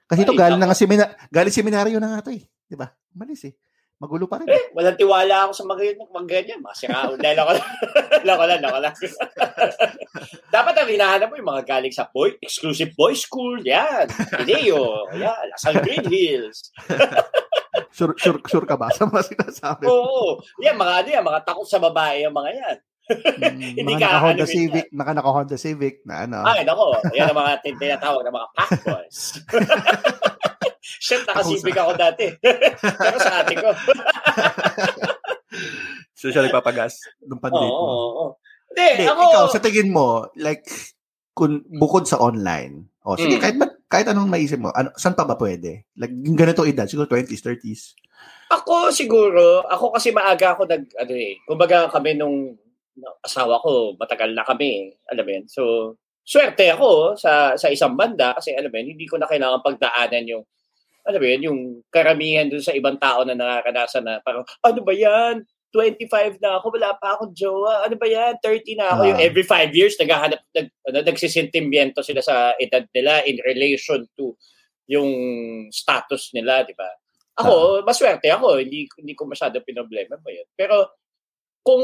Kasi 0.06 0.22
ito, 0.22 0.34
Ay, 0.34 0.39
galing 0.39 0.60
na 0.62 0.70
ako- 0.70 0.72
nga 0.74 0.82
semina, 0.82 1.06
galing 1.34 1.56
seminaryo 1.56 1.98
na 1.98 2.10
nga 2.13 2.22
ito 2.22 2.32
eh. 2.34 2.44
Di 2.65 2.78
ba? 2.78 2.88
Malis 3.18 3.44
eh. 3.50 3.54
Magulo 3.96 4.28
pa 4.28 4.44
rin. 4.44 4.52
Eh, 4.52 4.76
walang 4.76 5.00
tiwala 5.00 5.48
ako 5.48 5.52
sa 5.56 5.63
mga 5.63 5.96
mag 6.12 6.28
ganyan. 6.28 6.60
Masira. 6.60 7.08
Dahil 7.15 7.39
ako 7.39 7.52
lang. 7.56 7.70
Lako 8.28 8.44
lang, 8.44 8.60
lako 8.60 8.80
lang. 8.84 8.96
Dapat 10.56 10.74
ang 10.76 10.89
hinahanap 10.91 11.28
mo 11.32 11.39
yung 11.39 11.52
mga 11.56 11.63
galing 11.63 11.96
sa 11.96 12.12
boy, 12.12 12.36
exclusive 12.44 12.91
boy 13.00 13.15
school. 13.15 13.56
Yan. 13.63 14.04
Ideo. 14.44 15.08
Yan. 15.15 15.46
Lasal 15.48 15.80
Green 15.80 16.06
Hills. 16.12 16.60
Sure, 17.96 18.12
sure, 18.20 18.39
sure 18.44 18.68
ka 18.68 18.76
ba 18.76 18.91
sa 18.91 19.08
mga 19.08 19.24
sinasabi? 19.24 19.88
Oo. 19.88 20.44
Yan, 20.60 20.76
mga 20.76 20.94
ano 21.00 21.10
yan. 21.15 21.24
Mga 21.24 21.41
takot 21.48 21.63
sa 21.63 21.80
babae 21.80 22.28
yung 22.28 22.36
mga 22.36 22.52
yan. 22.52 22.78
Mm, 23.06 23.78
Hindi 23.78 23.86
mga 23.86 24.00
ka 24.00 24.08
naka-Honda 24.08 24.41
ano 24.41 24.50
Civic, 24.50 24.86
naka 24.89 25.12
naka-Honda 25.13 25.58
Civic 25.58 25.96
na 26.04 26.15
ano. 26.26 26.38
Ay, 26.41 26.65
nako. 26.65 26.98
Yan 27.12 27.30
ang 27.30 27.38
mga 27.38 27.54
tin- 27.62 27.78
tinatawag 27.78 28.22
na 28.22 28.34
mga 28.34 28.50
pack 28.52 28.72
boys. 28.82 29.20
Shit, 31.06 31.22
nakasibig 31.24 31.76
ako 31.76 31.91
dati. 31.94 32.26
Pero 33.02 33.18
sa 33.20 33.41
ate 33.41 33.54
ko. 33.56 33.70
So 36.15 36.32
siya 36.32 36.44
nagpapagas 36.44 37.00
nung 37.22 37.38
Oo, 37.38 37.44
pandate 37.44 37.70
oo, 37.70 37.80
mo. 37.80 37.88
oo. 37.88 38.26
Hindi, 38.72 38.86
Hindi, 38.98 39.06
ako. 39.06 39.22
ikaw, 39.24 39.46
sa 39.48 39.62
tingin 39.62 39.89
mo, 39.89 40.08
like, 40.36 40.63
kun, 41.32 41.63
bukod 41.70 42.04
sa 42.04 42.18
online, 42.18 42.88
o 43.04 43.15
sige, 43.15 43.38
Mm. 43.38 43.41
kahit, 43.41 43.56
kahit 43.86 44.08
anong 44.10 44.28
maisip 44.28 44.58
mo, 44.58 44.72
ano, 44.72 44.91
saan 44.96 45.13
pa 45.13 45.24
ba 45.24 45.36
pwede? 45.36 45.86
Like, 45.94 46.12
yung 46.12 46.36
ganito 46.36 46.65
edad, 46.65 46.88
siguro 46.88 47.06
20s, 47.06 47.39
30s. 47.39 47.94
Ako 48.50 48.89
siguro, 48.89 49.63
ako 49.65 49.91
kasi 49.91 50.10
maaga 50.10 50.56
ako 50.56 50.65
nag, 50.65 50.84
ano 50.98 51.13
eh, 51.13 51.36
kumbaga 51.44 51.88
kami 51.88 52.15
nung 52.15 52.56
asawa 53.24 53.60
ko, 53.60 53.96
matagal 54.00 54.32
na 54.32 54.48
kami, 54.48 54.96
alam 55.12 55.24
mo 55.26 55.32
yun. 55.32 55.46
So, 55.52 55.96
swerte 56.26 56.66
ako 56.74 57.14
sa 57.20 57.54
sa 57.54 57.70
isang 57.70 57.94
banda 57.94 58.34
kasi 58.34 58.56
alam 58.56 58.72
mo 58.72 58.78
yun, 58.82 58.98
hindi 58.98 59.06
ko 59.06 59.20
na 59.20 59.30
kailangan 59.30 59.62
pagdaanan 59.62 60.26
yung, 60.26 60.44
alam 61.06 61.20
mo 61.22 61.28
yun, 61.28 61.42
yung 61.46 61.60
karamihan 61.94 62.50
dun 62.50 62.64
sa 62.64 62.74
ibang 62.74 62.98
tao 62.98 63.22
na 63.28 63.38
nakakanasan 63.38 64.04
na 64.04 64.24
parang, 64.24 64.48
ano 64.64 64.80
ba 64.82 64.94
yan? 64.96 65.46
25 65.76 66.40
na 66.40 66.56
ako, 66.56 66.72
wala 66.72 66.96
pa 66.96 67.20
akong 67.20 67.36
jowa. 67.36 67.84
Ano 67.84 68.00
ba 68.00 68.08
yan? 68.08 68.40
30 68.40 68.80
na 68.80 68.96
ako. 68.96 69.02
Ah. 69.04 69.08
Yung 69.12 69.20
every 69.20 69.44
5 69.44 69.76
years, 69.76 70.00
naghahanap, 70.00 70.40
nag, 70.56 70.72
ano, 70.88 70.98
nagsisintimiento 71.04 72.00
sila 72.00 72.24
sa 72.24 72.56
edad 72.56 72.88
nila 72.96 73.28
in 73.28 73.44
relation 73.44 74.08
to 74.16 74.40
yung 74.88 75.12
status 75.76 76.32
nila, 76.32 76.64
di 76.64 76.72
ba? 76.72 76.88
Ako, 77.44 77.84
maswerte 77.84 78.32
ako. 78.32 78.64
Hindi, 78.64 78.88
hindi 78.96 79.12
ko 79.12 79.28
masyado 79.28 79.60
pinoblema 79.60 80.16
ba 80.16 80.32
yun. 80.32 80.48
Pero, 80.56 80.96
kung, 81.65 81.84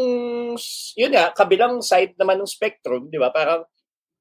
yun 0.93 1.11
nga, 1.17 1.33
kabilang 1.33 1.81
side 1.81 2.13
naman 2.13 2.37
ng 2.37 2.53
spectrum, 2.53 3.09
di 3.09 3.17
ba? 3.17 3.33
Parang, 3.33 3.65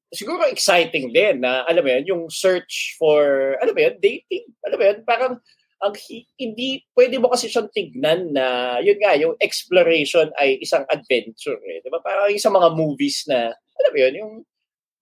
siguro 0.08 0.48
exciting 0.48 1.12
din 1.12 1.44
na, 1.44 1.68
alam 1.68 1.84
mo 1.84 1.90
yun, 1.92 2.04
yung 2.08 2.22
search 2.32 2.96
for, 2.96 3.54
alam 3.60 3.76
mo 3.76 3.80
yun, 3.84 4.00
dating. 4.00 4.48
Alam 4.64 4.78
mo 4.80 4.84
yun, 4.88 4.98
parang, 5.04 5.32
ang 5.80 5.94
hi- 6.08 6.28
hindi, 6.40 6.80
pwede 6.96 7.20
mo 7.20 7.28
kasi 7.28 7.52
siyang 7.52 7.68
tignan 7.76 8.32
na, 8.32 8.80
yun 8.80 8.96
nga, 9.04 9.12
yung 9.20 9.36
exploration 9.36 10.32
ay 10.40 10.56
isang 10.64 10.88
adventure. 10.88 11.60
Eh, 11.68 11.84
di 11.84 11.92
ba? 11.92 12.00
Parang 12.00 12.32
sa 12.40 12.48
mga 12.48 12.68
movies 12.72 13.28
na, 13.28 13.52
alam 13.52 13.90
mo 13.92 13.98
yun, 14.00 14.14
yung, 14.16 14.32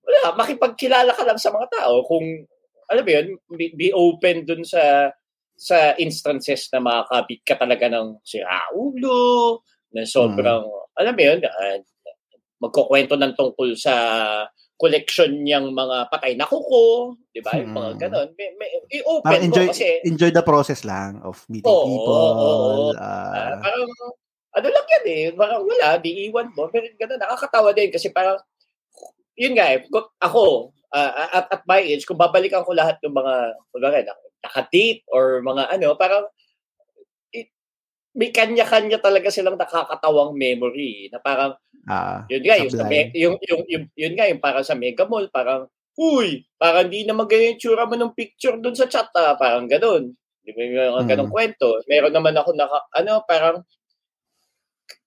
wala, 0.02 0.34
makipagkilala 0.42 1.14
ka 1.14 1.22
lang 1.22 1.38
sa 1.38 1.54
mga 1.54 1.70
tao. 1.70 2.02
Kung, 2.02 2.26
alam 2.90 3.04
mo 3.06 3.10
yun, 3.14 3.26
be, 3.54 3.70
be 3.78 3.88
open 3.94 4.42
dun 4.42 4.66
sa, 4.66 5.14
sa 5.54 5.94
instances 5.98 6.66
na 6.70 6.82
makakabit 6.82 7.40
ka 7.46 7.54
talaga 7.58 7.86
ng 7.90 8.22
siraulo, 8.22 9.62
na 9.94 10.04
sobrang, 10.04 10.64
alam 10.98 11.14
mo 11.16 11.22
yun, 11.22 11.40
uh, 11.44 11.78
magkukwento 12.58 13.14
ng 13.14 13.32
tungkol 13.38 13.72
sa 13.78 13.94
collection 14.78 15.42
niyang 15.42 15.74
mga 15.74 16.06
patay 16.06 16.38
na 16.38 16.46
kuko, 16.46 17.14
di 17.34 17.42
ba? 17.42 17.58
Yung 17.58 17.74
mga 17.74 17.90
Mm. 17.94 17.98
ganon. 17.98 18.28
May, 18.38 18.48
may, 18.58 18.70
i-open 18.94 19.26
Parang 19.26 19.42
enjoy, 19.42 19.66
mo 19.66 19.72
kasi, 19.74 19.86
enjoy 20.06 20.30
the 20.30 20.44
process 20.46 20.86
lang 20.86 21.18
of 21.26 21.42
meeting 21.50 21.66
Oo, 21.70 21.86
people. 21.86 22.26
oo. 22.38 22.94
ah, 22.94 23.34
ah, 23.34 23.54
parang, 23.58 23.90
ano 24.54 24.66
lang 24.70 24.86
yan 24.86 25.04
eh, 25.06 25.24
parang 25.34 25.62
wala, 25.66 25.98
di 25.98 26.30
iwan 26.30 26.50
mo. 26.54 26.70
Pero 26.70 26.86
gano'n, 26.94 27.18
nakakatawa 27.18 27.74
din 27.74 27.90
kasi 27.90 28.10
parang, 28.14 28.38
yun 29.34 29.58
nga 29.58 29.66
eh, 29.74 29.82
ako, 30.22 30.70
ah, 30.94 31.42
at, 31.42 31.46
at 31.50 31.62
my 31.66 31.82
age, 31.82 32.06
kung 32.06 32.18
babalikan 32.18 32.62
ko 32.62 32.70
lahat 32.70 33.02
ng 33.02 33.14
mga, 33.14 33.34
kumbaga, 33.74 33.98
nak- 34.14 34.26
nakadate 34.46 35.02
or 35.10 35.42
mga 35.42 35.74
ano, 35.74 35.98
parang, 35.98 36.22
may 38.18 38.34
kanya-kanya 38.34 38.98
talaga 38.98 39.30
silang 39.30 39.54
nakakatawang 39.54 40.34
memory 40.34 41.06
na 41.14 41.22
parang, 41.22 41.54
ah, 41.86 42.26
yun 42.26 42.42
nga, 42.42 42.58
yung, 42.58 42.72
sa 42.74 42.90
yung, 43.14 43.36
yung, 43.38 43.62
yung, 43.70 43.84
yun 43.94 44.14
nga, 44.18 44.26
yung 44.26 44.42
parang 44.42 44.66
sa 44.66 44.74
Mega 44.74 45.06
Mall, 45.06 45.30
parang, 45.30 45.70
uy, 45.94 46.42
parang 46.58 46.90
di 46.90 47.06
naman 47.06 47.30
ganyan 47.30 47.54
yung 47.54 47.62
tsura 47.62 47.86
mo 47.86 47.94
ng 47.94 48.14
picture 48.18 48.58
dun 48.58 48.74
sa 48.74 48.90
chat, 48.90 49.06
ah, 49.14 49.38
parang 49.38 49.70
ganun. 49.70 50.18
Di 50.42 50.50
ba 50.50 50.60
yung 50.66 50.74
mga 50.98 51.14
ganong 51.14 51.30
Mm. 51.30 51.36
kwento? 51.38 51.68
Meron 51.86 52.10
naman 52.14 52.34
ako 52.34 52.50
naka, 52.58 52.78
ano, 52.98 53.22
parang, 53.22 53.62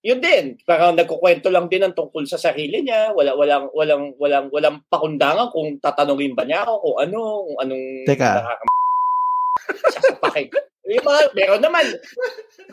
yun 0.02 0.17
din, 0.24 0.56
parang 0.63 0.95
nagkukwento 0.95 1.52
lang 1.52 1.67
din 1.69 1.84
ng 1.86 1.93
tungkol 1.93 2.24
sa 2.26 2.39
sarili 2.39 2.82
niya, 2.82 3.13
wala 3.13 3.38
walang 3.38 3.69
walang 3.76 4.04
walang 4.17 4.47
walang 4.50 4.78
pakundangan 4.89 5.54
kung 5.54 5.78
tatanungin 5.78 6.34
ba 6.34 6.41
niya 6.41 6.65
ako 6.65 6.74
kung 6.82 6.97
ano, 7.06 7.19
kung 7.45 7.58
anong 7.62 7.86
Teka. 8.10 8.30
nakaka- 8.39 8.80
sasapakin. 9.93 10.47
Yung 10.82 11.06
mga, 11.06 11.22
meron 11.38 11.62
naman, 11.62 11.86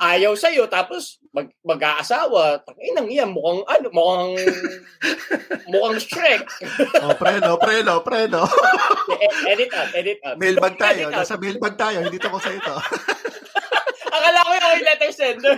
ayaw 0.00 0.32
sa'yo, 0.32 0.64
tapos 0.64 1.20
mag, 1.28 1.52
mag-aasawa, 1.60 2.64
tanginang 2.64 3.12
yan, 3.12 3.28
mukhang, 3.28 3.60
ano, 3.68 3.86
mukhang, 3.92 4.32
mukhang 5.68 5.98
Shrek. 6.00 6.48
oh, 7.04 7.12
preno, 7.20 7.60
preno, 7.60 7.94
preno. 8.00 8.42
E- 9.12 9.52
edit 9.52 9.70
out, 9.76 9.90
edit 9.92 10.18
out. 10.24 10.36
mailbag 10.40 10.80
tayo. 10.80 11.12
Nasa 11.12 11.36
mailbag 11.36 11.76
tayo. 11.76 12.00
Hindi 12.00 12.16
to 12.16 12.32
ko 12.32 12.40
sa 12.40 12.48
ito. 12.48 12.74
Akala 14.08 14.40
ko 14.40 14.52
yung 14.56 14.86
letter 14.88 15.12
sender. 15.12 15.56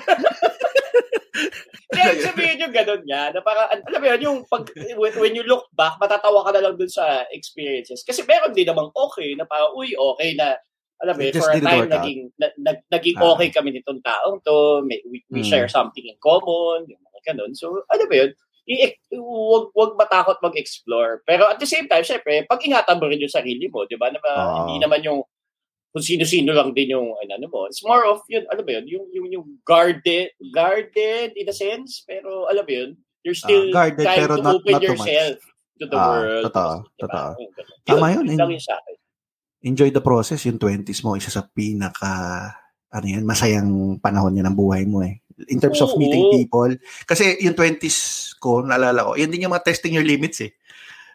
Ibig 1.91 2.23
sabihin 2.23 2.63
yung 2.67 2.75
ganun 2.75 3.03
nga, 3.07 3.31
na 3.31 3.41
parang, 3.47 3.67
an- 3.71 3.87
alam 3.87 4.01
mo 4.03 4.07
yun, 4.11 4.23
yung 4.27 4.39
pag, 4.51 4.67
when, 4.99 5.15
when 5.23 5.35
you 5.39 5.47
look 5.47 5.71
back, 5.75 5.95
matatawa 6.03 6.43
ka 6.47 6.51
na 6.55 6.63
lang 6.67 6.75
dun 6.75 6.91
sa 6.91 7.27
experiences. 7.31 8.03
Kasi 8.03 8.27
meron 8.27 8.55
din 8.55 8.67
namang 8.67 8.91
okay, 8.95 9.39
na 9.39 9.47
parang, 9.47 9.75
uy, 9.79 9.95
okay 9.95 10.35
na, 10.35 10.59
alam 11.01 11.15
mo 11.17 11.23
yun, 11.23 11.33
for 11.35 11.51
a 11.51 11.61
time, 11.61 11.89
naging, 11.89 12.21
na, 12.37 12.47
nag- 12.61 12.85
naging 12.89 13.17
Ah. 13.17 13.33
okay 13.33 13.49
kami 13.49 13.73
nitong 13.73 14.01
taong 14.01 14.39
to, 14.45 14.85
may, 14.85 15.01
we, 15.09 15.25
we 15.29 15.41
Hmm. 15.41 15.49
share 15.49 15.69
something 15.69 16.05
in 16.05 16.17
common, 16.21 16.85
yung 16.87 17.01
mga 17.01 17.21
ganun. 17.33 17.57
So, 17.57 17.85
alam 17.89 18.05
mo 18.05 18.15
yun, 18.15 18.31
i- 18.69 18.95
wag, 19.17 19.65
wag 19.75 19.93
matakot 19.97 20.39
mag-explore. 20.41 21.25
Pero 21.25 21.49
at 21.49 21.59
the 21.59 21.67
same 21.67 21.89
time, 21.89 22.05
syempre, 22.05 22.45
pag-ingatan 22.47 23.01
mo 23.01 23.09
rin 23.09 23.19
yung 23.19 23.33
sarili 23.33 23.67
mo, 23.67 23.83
di 23.85 23.97
ba? 23.97 24.13
Na, 24.13 24.21
Oo. 24.21 24.69
Hindi 24.69 24.85
naman 24.85 25.01
yung 25.03 25.21
kung 25.91 26.07
sino-sino 26.07 26.55
lang 26.55 26.71
din 26.71 26.95
yung 26.95 27.19
ano, 27.19 27.33
ano 27.35 27.47
mo. 27.51 27.67
It's 27.67 27.83
more 27.83 28.07
of 28.07 28.23
yun, 28.31 28.47
alam 28.47 28.63
mo 28.63 28.71
yun, 28.71 28.87
yung 28.87 29.05
yung 29.11 29.27
yung 29.27 29.47
guarded 29.67 30.31
guarded 30.55 31.35
in 31.35 31.51
a 31.51 31.57
sense, 31.57 32.07
pero 32.07 32.47
alam 32.47 32.63
mo 32.63 32.71
yun, 32.71 32.91
you're 33.27 33.35
still 33.35 33.75
Ah, 33.75 33.91
guarded, 33.91 34.07
trying 34.07 34.21
pero 34.23 34.35
to 34.39 34.43
not- 34.47 34.55
open 34.55 34.71
not 34.71 34.81
too 34.81 34.95
much. 34.95 35.03
yourself 35.03 35.37
to 35.83 35.85
the 35.91 35.99
Ah, 35.99 36.07
world. 36.07 36.45
totoo, 36.47 36.75
Diba? 36.79 37.01
totoo. 37.03 37.31
Ganun. 37.35 37.79
Tama 37.91 38.07
yun, 38.15 38.23
Yun, 38.23 38.39
lang 38.39 38.51
yun 38.55 38.63
sa 38.63 38.79
akin. 38.79 38.97
Enjoy 39.61 39.93
the 39.93 40.01
process. 40.01 40.41
Yung 40.49 40.57
20s 40.57 41.05
mo, 41.05 41.17
isa 41.17 41.29
sa 41.29 41.45
pinaka, 41.45 42.49
ano 42.91 43.07
yan, 43.07 43.25
masayang 43.29 44.01
panahon 44.01 44.37
yan 44.37 44.49
ng 44.49 44.57
buhay 44.57 44.89
mo 44.89 45.05
eh. 45.05 45.21
In 45.49 45.61
terms 45.61 45.81
of 45.81 45.97
meeting 45.97 46.29
people. 46.33 46.73
Kasi 47.09 47.41
yung 47.41 47.57
20s 47.57 48.37
ko, 48.41 48.65
naalala 48.65 49.05
ko, 49.05 49.17
yun 49.17 49.33
din 49.33 49.49
yung 49.49 49.53
mga 49.53 49.69
testing 49.69 49.97
your 49.97 50.05
limits 50.05 50.41
eh. 50.45 50.53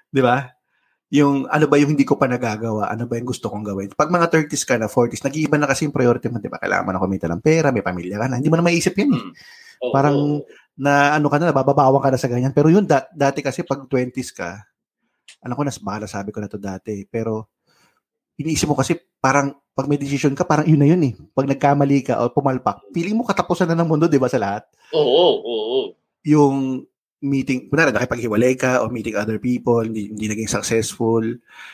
Di 0.10 0.22
ba? 0.22 0.46
Yung 1.14 1.46
ano 1.46 1.66
ba 1.70 1.78
yung 1.78 1.94
hindi 1.94 2.02
ko 2.02 2.18
pa 2.18 2.26
nagagawa, 2.26 2.90
ano 2.90 3.06
ba 3.06 3.18
yung 3.18 3.30
gusto 3.30 3.50
kong 3.50 3.66
gawin. 3.66 3.90
Pag 3.94 4.10
mga 4.10 4.30
30s 4.34 4.64
ka 4.66 4.76
na, 4.82 4.90
40s, 4.90 5.22
nag-iiba 5.26 5.58
na 5.62 5.70
kasi 5.70 5.86
yung 5.86 5.94
priority 5.94 6.30
mo, 6.30 6.42
di 6.42 6.50
ba? 6.50 6.58
Kailangan 6.58 6.86
mo 6.86 6.92
na 6.94 7.02
kumita 7.02 7.30
ng 7.30 7.42
pera, 7.42 7.70
may 7.70 7.86
pamilya 7.86 8.18
ka 8.18 8.26
na. 8.30 8.42
Hindi 8.42 8.50
mo 8.50 8.58
na 8.58 8.66
maisip 8.66 8.98
yan 8.98 9.14
eh. 9.14 9.22
Mm. 9.22 9.32
Oo. 9.86 9.94
Parang 9.94 10.18
na 10.76 11.16
ano 11.16 11.28
ka 11.32 11.38
na, 11.40 11.50
nabababawan 11.54 12.02
ka 12.02 12.10
na 12.12 12.20
sa 12.20 12.28
ganyan. 12.28 12.52
Pero 12.52 12.68
yun, 12.68 12.84
da- 12.84 13.08
dati 13.14 13.40
kasi 13.46 13.62
pag 13.64 13.86
20s 13.86 14.30
ka, 14.34 14.66
alam 15.46 15.56
ko 15.56 15.62
na, 15.62 15.72
baka 15.72 15.98
nasabi 16.10 16.30
ko 16.34 16.40
na 16.42 16.50
to 16.50 16.58
dati, 16.58 17.06
pero 17.06 17.55
iniisip 18.38 18.68
mo 18.68 18.76
kasi 18.76 18.96
parang 19.20 19.56
pag 19.76 19.92
may 19.92 20.00
decision 20.00 20.32
ka, 20.32 20.48
parang 20.48 20.64
yun 20.64 20.80
na 20.80 20.88
yun 20.88 21.04
eh. 21.04 21.14
Pag 21.36 21.52
nagkamali 21.52 22.08
ka 22.08 22.24
o 22.24 22.32
pumalpak, 22.32 22.80
feeling 22.96 23.20
mo 23.20 23.28
katapusan 23.28 23.68
na 23.68 23.76
ng 23.76 23.90
mundo, 23.92 24.08
di 24.08 24.16
ba, 24.16 24.32
sa 24.32 24.40
lahat? 24.40 24.64
Oo, 24.96 25.04
oo, 25.04 25.40
oo. 25.44 25.80
Yung 26.24 26.88
meeting, 27.20 27.68
kunwari, 27.68 27.90
nakipaghiwalay 27.92 28.54
ka 28.56 28.86
o 28.86 28.88
meeting 28.88 29.18
other 29.18 29.42
people, 29.42 29.82
hindi, 29.82 30.14
hindi 30.14 30.30
naging 30.30 30.48
successful, 30.48 31.26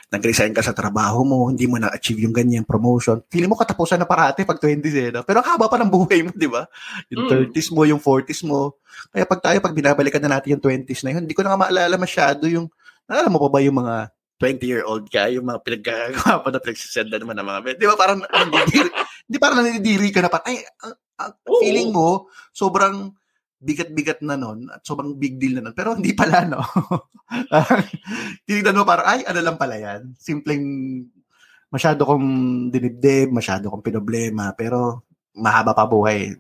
nag-resign 0.10 0.56
ka 0.56 0.64
sa 0.64 0.72
trabaho 0.72 1.22
mo, 1.28 1.52
hindi 1.52 1.68
mo 1.68 1.76
na-achieve 1.78 2.24
yung 2.24 2.34
ganyang 2.34 2.66
promotion, 2.66 3.20
feeling 3.28 3.52
mo 3.52 3.60
katapusan 3.60 4.00
na 4.00 4.08
parati 4.08 4.48
pag 4.48 4.58
20s 4.58 4.96
eh. 4.96 5.10
No? 5.12 5.22
Pero 5.28 5.44
ang 5.44 5.48
haba 5.54 5.68
pa 5.68 5.78
ng 5.78 5.92
buhay 5.92 6.24
mo, 6.24 6.32
di 6.34 6.48
ba? 6.48 6.66
Yung 7.12 7.28
Mm. 7.28 7.32
30s 7.52 7.68
mo, 7.70 7.84
yung 7.84 8.00
40s 8.00 8.42
mo. 8.48 8.80
Kaya 9.12 9.28
pag 9.28 9.44
tayo, 9.44 9.58
pag 9.60 9.76
binabalikan 9.76 10.24
na 10.24 10.40
natin 10.40 10.56
yung 10.58 10.64
20s 10.64 11.04
na 11.04 11.12
yun, 11.14 11.22
hindi 11.28 11.36
ko 11.36 11.44
na 11.44 11.54
nga 11.54 11.62
maalala 11.68 11.96
masyado 12.00 12.48
yung, 12.48 12.72
naalala 13.06 13.28
mo 13.30 13.38
pa 13.46 13.50
ba 13.52 13.60
yung 13.60 13.78
mga 13.78 13.96
20-year-old 14.42 15.06
ka, 15.06 15.30
yung 15.30 15.46
mga 15.46 15.62
pinagkagawa 15.62 16.42
pa 16.42 16.50
na 16.50 16.58
pinagsisenda 16.58 17.22
naman 17.22 17.38
ng 17.38 17.46
mga 17.46 17.62
men. 17.62 17.76
Di 17.78 17.86
ba 17.86 17.94
parang, 17.94 18.20
di 19.32 19.38
parang 19.38 19.62
nanidiri 19.62 20.10
ka 20.10 20.26
na 20.26 20.34
pa, 20.34 20.42
ay, 20.42 20.66
ang 21.22 21.34
Oo. 21.46 21.62
feeling 21.62 21.94
mo, 21.94 22.26
sobrang 22.50 23.14
bigat-bigat 23.62 24.26
na 24.26 24.34
nun 24.34 24.66
at 24.74 24.82
sobrang 24.82 25.14
big 25.14 25.38
deal 25.38 25.62
na 25.62 25.70
nun. 25.70 25.78
Pero 25.78 25.94
hindi 25.94 26.18
pala, 26.18 26.50
no? 26.50 26.58
Tinignan 28.50 28.82
mo 28.82 28.84
parang, 28.90 29.06
ay, 29.06 29.22
ano 29.30 29.40
lang 29.46 29.62
pala 29.62 29.78
yan. 29.78 30.18
Simpleng, 30.18 30.66
masyado 31.70 32.02
kong 32.02 32.26
dinibdib, 32.74 33.30
masyado 33.30 33.70
kong 33.70 33.86
pinoblema, 33.86 34.58
pero 34.58 35.06
mahaba 35.38 35.78
pa 35.78 35.86
buhay. 35.86 36.34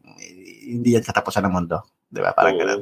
Hindi 0.65 0.97
yan 0.97 1.05
katapusan 1.05 1.45
ng 1.45 1.53
mundo. 1.53 1.77
Di 2.09 2.17
ba? 2.17 2.33
Parang 2.33 2.57
Oo. 2.57 2.61
ganun. 2.65 2.81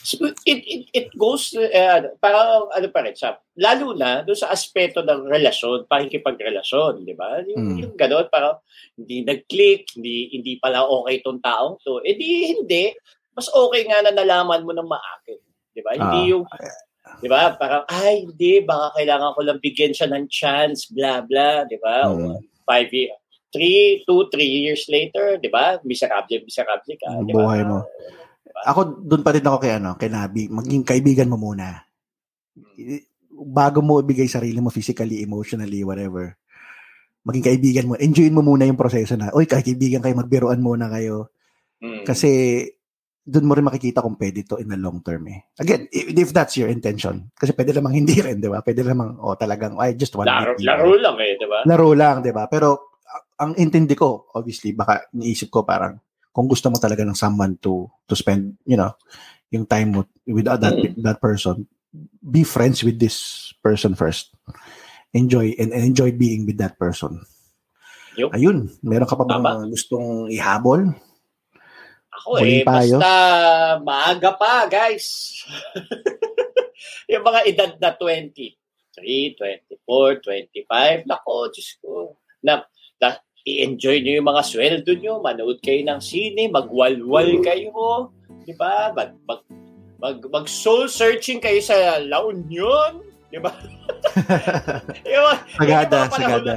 So, 0.00 0.32
it, 0.48 0.60
it, 0.64 0.82
it 0.96 1.08
goes, 1.12 1.52
uh, 1.52 2.00
parang 2.24 2.72
ano 2.72 2.88
pa 2.88 3.04
rin, 3.04 3.12
sa, 3.12 3.36
lalo 3.60 3.92
na 3.92 4.24
doon 4.24 4.38
sa 4.38 4.48
aspeto 4.48 5.04
ng 5.04 5.28
relasyon, 5.28 5.84
pakikipagrelasyon, 5.92 7.04
di 7.04 7.12
ba? 7.12 7.44
Yung, 7.44 7.60
Mm. 7.60 7.76
yung 7.84 7.94
gano'n, 8.00 8.32
parang 8.32 8.56
hindi 8.96 9.20
nag-click, 9.20 9.92
hindi, 10.00 10.32
hindi 10.32 10.56
pala 10.56 10.88
okay 10.88 11.20
tong 11.20 11.44
taong 11.44 11.76
to. 11.84 12.00
Eh 12.00 12.16
di 12.16 12.56
hindi, 12.56 12.96
mas 13.36 13.52
okay 13.52 13.84
nga 13.84 14.00
na 14.08 14.16
nalaman 14.16 14.64
mo 14.64 14.72
ng 14.72 14.88
maakit. 14.88 15.40
Di 15.76 15.84
ba? 15.84 15.92
Hindi 15.92 16.20
Ah. 16.24 16.28
yung, 16.32 16.44
di 17.20 17.28
ba? 17.28 17.52
Parang, 17.60 17.84
ay, 17.92 18.24
hindi, 18.24 18.64
baka 18.64 18.96
kailangan 18.96 19.36
ko 19.36 19.40
lang 19.44 19.58
bigyan 19.60 19.92
siya 19.92 20.08
ng 20.08 20.24
chance, 20.32 20.88
blah, 20.88 21.20
blah, 21.20 21.68
di 21.68 21.76
ba? 21.76 22.08
Mm. 22.08 22.40
O, 22.40 22.40
five 22.64 22.88
years, 22.88 23.12
three, 23.52 24.00
two, 24.08 24.24
three 24.32 24.48
years 24.48 24.88
later, 24.88 25.36
di 25.36 25.52
ba? 25.52 25.76
Miserable, 25.84 26.40
miserable 26.40 26.96
ka. 26.96 27.08
Ang 27.12 27.28
di 27.28 27.36
ba? 27.36 27.44
buhay 27.44 27.62
mo. 27.68 27.84
Ako, 28.66 28.80
doon 29.06 29.22
pa 29.24 29.32
rin 29.32 29.46
ako 29.46 29.58
kay, 29.60 29.72
ano, 29.80 29.96
kay 29.96 30.10
Nabi. 30.12 30.50
Maging 30.50 30.84
kaibigan 30.84 31.30
mo 31.30 31.36
muna. 31.40 31.80
I- 32.76 33.06
Bago 33.40 33.80
mo 33.80 34.04
ibigay 34.04 34.28
sarili 34.28 34.60
mo 34.60 34.68
physically, 34.68 35.24
emotionally, 35.24 35.80
whatever. 35.80 36.36
Maging 37.24 37.46
kaibigan 37.48 37.88
mo. 37.88 37.96
Enjoyin 37.96 38.36
mo 38.36 38.44
muna 38.44 38.68
yung 38.68 38.76
proseso 38.76 39.16
na, 39.16 39.32
oy, 39.32 39.48
kaibigan 39.48 40.04
kayo, 40.04 40.12
magbiruan 40.12 40.60
muna 40.60 40.92
kayo. 40.92 41.32
Mm. 41.80 42.04
Kasi 42.04 42.28
doon 43.24 43.46
mo 43.48 43.56
rin 43.56 43.64
makikita 43.64 44.04
kung 44.04 44.20
pwede 44.20 44.44
to 44.44 44.60
in 44.60 44.68
the 44.68 44.76
long 44.76 45.00
term 45.00 45.24
eh. 45.32 45.48
Again, 45.56 45.88
if 45.92 46.34
that's 46.36 46.56
your 46.60 46.68
intention. 46.68 47.32
Kasi 47.32 47.56
pwede 47.56 47.72
namang 47.76 47.96
hindi 47.96 48.16
rin, 48.20 48.40
di 48.42 48.48
ba? 48.50 48.60
Pwede 48.60 48.84
namang, 48.84 49.16
oh, 49.22 49.36
talagang, 49.40 49.78
I 49.80 49.96
just 49.96 50.12
want 50.18 50.28
Laro, 50.28 50.56
to 50.56 50.64
laro 50.64 50.92
lang 51.00 51.16
eh, 51.20 51.36
di 51.40 51.46
ba? 51.48 51.64
laro 51.64 51.88
lang, 51.96 52.16
di 52.20 52.32
ba? 52.34 52.44
Pero 52.50 52.98
ang 53.40 53.56
intindi 53.56 53.96
ko, 53.96 54.28
obviously, 54.36 54.76
baka 54.76 55.08
niisip 55.16 55.48
ko 55.48 55.64
parang 55.64 55.96
kung 56.30 56.46
gusto 56.46 56.70
mo 56.70 56.78
talaga 56.78 57.02
ng 57.02 57.18
someone 57.18 57.58
to 57.58 57.90
to 58.06 58.14
spend, 58.14 58.54
you 58.66 58.78
know, 58.78 58.94
yung 59.50 59.66
time 59.66 59.94
mo 59.94 60.06
with 60.26 60.46
that 60.46 60.74
that 61.02 61.18
person, 61.18 61.66
be 62.22 62.46
friends 62.46 62.86
with 62.86 62.98
this 62.98 63.50
person 63.62 63.98
first. 63.98 64.34
Enjoy 65.10 65.50
and, 65.58 65.74
and 65.74 65.82
enjoy 65.82 66.14
being 66.14 66.46
with 66.46 66.58
that 66.62 66.78
person. 66.78 67.26
Yup. 68.14 68.34
Ayun, 68.34 68.70
meron 68.82 69.06
ka 69.06 69.18
pa 69.18 69.26
bang 69.26 69.42
Tama. 69.42 69.70
gustong 69.70 70.30
ihabol? 70.30 70.94
Ako 72.20 72.36
Huling 72.36 72.62
eh, 72.62 72.66
payo? 72.66 72.98
basta 72.98 73.12
maaga 73.80 74.30
pa, 74.34 74.66
guys. 74.66 75.40
yung 77.12 77.24
mga 77.24 77.40
edad 77.48 77.72
na 77.78 77.94
23, 77.96 78.98
24, 78.98 79.78
25, 79.86 81.06
nako, 81.06 81.48
Diyos 81.54 81.70
ko. 81.80 82.18
Na, 82.42 82.66
na, 83.00 83.16
i-enjoy 83.46 84.04
nyo 84.04 84.12
yung 84.20 84.28
mga 84.28 84.42
sweldo 84.44 84.92
nyo, 85.00 85.20
manood 85.24 85.58
kayo 85.64 85.80
ng 85.86 86.00
sine, 86.00 86.52
magwalwal 86.52 87.40
kayo, 87.40 88.12
di 88.44 88.52
ba? 88.56 88.92
Mag, 88.92 89.16
mag, 89.24 89.40
mag, 90.00 90.16
mag 90.28 90.46
soul 90.48 90.88
searching 90.88 91.40
kayo 91.40 91.60
sa 91.64 92.00
La 92.04 92.20
Union, 92.24 93.00
di 93.32 93.40
ba? 93.40 93.52
Sagada, 95.56 96.08
panahon 96.08 96.42
sagada. 96.44 96.54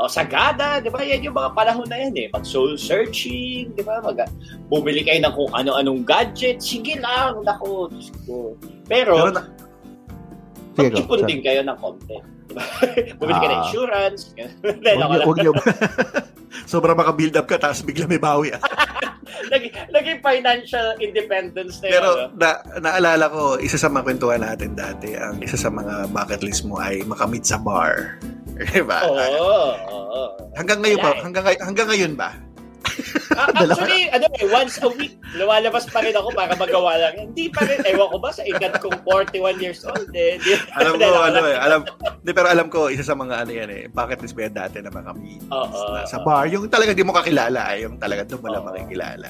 Oh, 0.00 0.08
sagada, 0.08 0.80
'di 0.80 0.88
ba? 0.88 1.04
Yan 1.04 1.20
yung 1.20 1.36
mga 1.36 1.52
panahon 1.52 1.84
na 1.84 2.00
yan 2.00 2.16
eh. 2.16 2.26
Mag 2.32 2.48
soul 2.48 2.80
searching, 2.80 3.76
'di 3.76 3.82
ba? 3.84 4.00
Mag 4.00 4.24
bumili 4.72 5.04
kayo 5.04 5.20
ng 5.20 5.34
kung 5.36 5.52
ano-anong 5.52 6.00
gadget. 6.08 6.64
Sige 6.64 6.96
lang, 6.96 7.44
nako. 7.44 7.92
Pero, 8.88 9.28
Pero 9.28 9.36
na, 9.36 9.52
mag-ipon 10.80 11.20
din 11.28 11.44
kayo 11.44 11.60
ng 11.60 11.76
content. 11.76 12.24
Diba? 12.44 12.62
Bumili 13.18 13.36
ka 13.36 13.46
ng 13.46 13.52
Ah. 13.52 13.62
insurance. 13.62 14.20
Huwag 14.62 14.78
niyo, 14.78 14.96
lang. 14.98 15.22
huwag 15.22 15.38
niyo. 15.38 15.52
Sobrang 16.64 16.94
maka-build 16.94 17.34
up 17.34 17.46
ka, 17.46 17.56
tapos 17.56 17.80
bigla 17.80 18.04
may 18.04 18.18
bawi. 18.18 18.50
ah. 18.50 18.60
Naging, 19.44 19.72
naging 19.90 20.18
financial 20.20 20.94
independence 20.98 21.80
na 21.80 21.86
yun. 21.86 21.94
Pero 21.94 22.08
no? 22.08 22.24
na, 22.34 22.50
naalala 22.78 23.26
ko, 23.26 23.56
isa 23.58 23.76
sa 23.76 23.88
mga 23.88 24.04
kwentuhan 24.06 24.40
natin 24.40 24.72
dati, 24.72 25.12
ang 25.12 25.40
isa 25.40 25.56
sa 25.56 25.68
mga 25.68 26.08
bucket 26.08 26.40
list 26.40 26.62
mo 26.62 26.76
ay 26.76 27.02
makamit 27.02 27.42
sa 27.42 27.56
bar. 27.56 28.20
Diba? 28.68 29.00
Oo, 29.02 29.16
oo, 29.16 29.62
oo. 29.88 30.22
Hanggang 30.54 30.80
ngayon 30.80 31.00
ba? 31.00 31.10
eh. 31.10 31.20
Hanggang, 31.20 31.44
hanggang 31.58 31.88
ngayon 31.88 32.12
ba? 32.14 32.30
Ah, 33.32 33.48
actually, 33.64 34.12
ano 34.12 34.28
eh, 34.28 34.44
once 34.44 34.76
a 34.84 34.88
week, 34.92 35.16
lumalabas 35.34 35.88
pa 35.88 36.04
rin 36.04 36.12
ako 36.12 36.36
para 36.36 36.52
magawa 36.52 37.00
lang. 37.00 37.32
Hindi 37.32 37.48
pa 37.48 37.64
rin, 37.64 37.80
ewan 37.88 38.12
ko 38.12 38.18
ba, 38.20 38.28
sa 38.28 38.44
edad 38.44 38.76
kong 38.76 39.00
41 39.08 39.56
years 39.56 39.80
old, 39.88 40.08
eh. 40.12 40.36
Di, 40.36 40.52
Alam 40.76 41.00
ko, 41.00 41.08
ano 41.08 41.40
wala. 41.40 41.48
eh, 41.48 41.56
alam, 41.56 41.80
di, 42.20 42.30
pero 42.36 42.48
alam 42.52 42.68
ko, 42.68 42.92
isa 42.92 43.04
sa 43.04 43.16
mga 43.16 43.48
ano 43.48 43.52
yan 43.52 43.70
eh, 43.72 43.82
bucket 43.88 44.20
list 44.20 44.36
mo 44.36 44.44
yan 44.44 44.54
dati 44.54 44.84
na 44.84 44.92
makamit. 44.92 45.40
Oo, 45.48 45.96
na, 45.96 46.04
sa 46.04 46.20
bar, 46.20 46.44
yung 46.52 46.68
talaga 46.68 46.92
di 46.92 47.04
mo 47.04 47.16
kakilala, 47.16 47.72
eh, 47.72 47.88
yung 47.88 47.96
talaga 47.96 48.28
doon 48.28 48.40
mo 48.44 48.48
lang 48.52 48.64
Oo. 48.64 48.68
makikilala. 48.68 49.28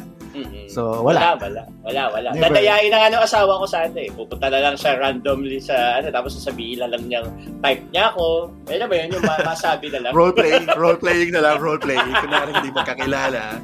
So, 0.69 1.05
wala. 1.05 1.37
Wala, 1.37 1.63
wala, 1.85 2.03
wala. 2.13 2.29
Never. 2.33 2.49
Dadayain 2.49 2.89
na 2.89 2.99
nga 3.05 3.09
ng 3.13 3.25
asawa 3.25 3.61
ko 3.61 3.67
sa 3.69 3.85
ano 3.85 3.99
eh. 4.01 4.09
Pupunta 4.09 4.47
na 4.49 4.61
lang 4.65 4.77
siya 4.77 4.97
randomly 4.97 5.61
sa 5.61 6.01
ano, 6.01 6.09
tapos 6.09 6.37
sasabihin 6.41 6.81
na 6.81 6.89
lang 6.89 7.03
niyang 7.07 7.29
type 7.61 7.85
niya 7.93 8.13
ako. 8.13 8.49
Alam 8.73 8.87
mo 8.89 8.95
yun, 8.97 9.09
yung 9.13 9.25
ma- 9.25 9.45
masabi 9.45 9.87
na 9.93 9.99
lang. 10.09 10.13
Role 10.17 10.35
playing, 10.35 10.67
role 10.75 10.99
playing 10.99 11.31
na 11.37 11.41
lang, 11.45 11.57
role 11.61 11.81
playing. 11.81 12.09
Kunwari 12.09 12.51
hindi 12.57 12.71
mo 12.73 12.81
kakilala. 12.81 13.61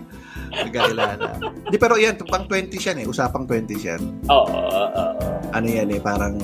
Magkakilala. 0.49 1.29
Di, 1.69 1.77
pero 1.77 1.95
yan, 2.01 2.17
pang 2.25 2.49
20 2.49 2.73
yan 2.73 2.97
eh, 3.05 3.07
usapang 3.07 3.45
20 3.45 3.69
yan. 3.79 4.01
Oo, 4.33 4.49
oo, 4.49 4.85
oo. 4.97 5.25
ano 5.53 5.67
yan 5.69 5.89
eh, 5.93 6.01
parang 6.01 6.41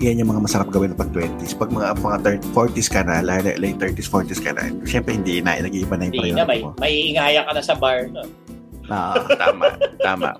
yan 0.00 0.20
yung 0.20 0.28
mga 0.32 0.44
masarap 0.44 0.68
gawin 0.68 0.92
pag 0.92 1.08
20s. 1.12 1.56
Pag 1.56 1.72
mga, 1.72 1.96
mga 2.00 2.18
30, 2.44 2.52
40s 2.52 2.88
ka 2.92 3.00
na, 3.04 3.24
late, 3.24 3.56
late 3.56 3.76
30s, 3.80 4.08
40s 4.08 4.40
ka 4.40 4.52
na, 4.52 4.68
syempre 4.84 5.16
hindi 5.16 5.40
na, 5.40 5.56
nag-iiba 5.56 5.96
na 5.96 6.08
yung 6.08 6.14
Hindi 6.16 6.32
na, 6.32 6.44
may, 6.44 6.60
priority 6.60 6.64
mo. 6.64 6.80
may 6.80 6.94
ingaya 7.12 7.40
ka 7.44 7.52
na 7.56 7.62
sa 7.64 7.74
bar. 7.76 8.08
No? 8.12 8.24
Ah, 8.86 9.18
tama, 9.34 9.66
tama. 9.98 10.30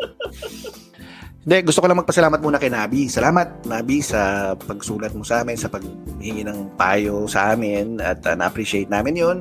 Hindi, 1.47 1.63
gusto 1.63 1.79
ko 1.79 1.87
lang 1.87 2.03
magpasalamat 2.03 2.43
muna 2.43 2.59
kay 2.59 2.75
Nabi. 2.75 3.07
Salamat, 3.07 3.71
Nabi, 3.71 4.03
sa 4.03 4.51
pagsulat 4.59 5.15
mo 5.15 5.23
sa 5.23 5.47
amin, 5.47 5.55
sa 5.55 5.71
paghingi 5.71 6.43
ng 6.43 6.75
payo 6.75 7.31
sa 7.31 7.55
amin, 7.55 8.03
at 8.03 8.19
uh, 8.27 8.35
na-appreciate 8.35 8.91
namin 8.91 9.15
yun. 9.15 9.39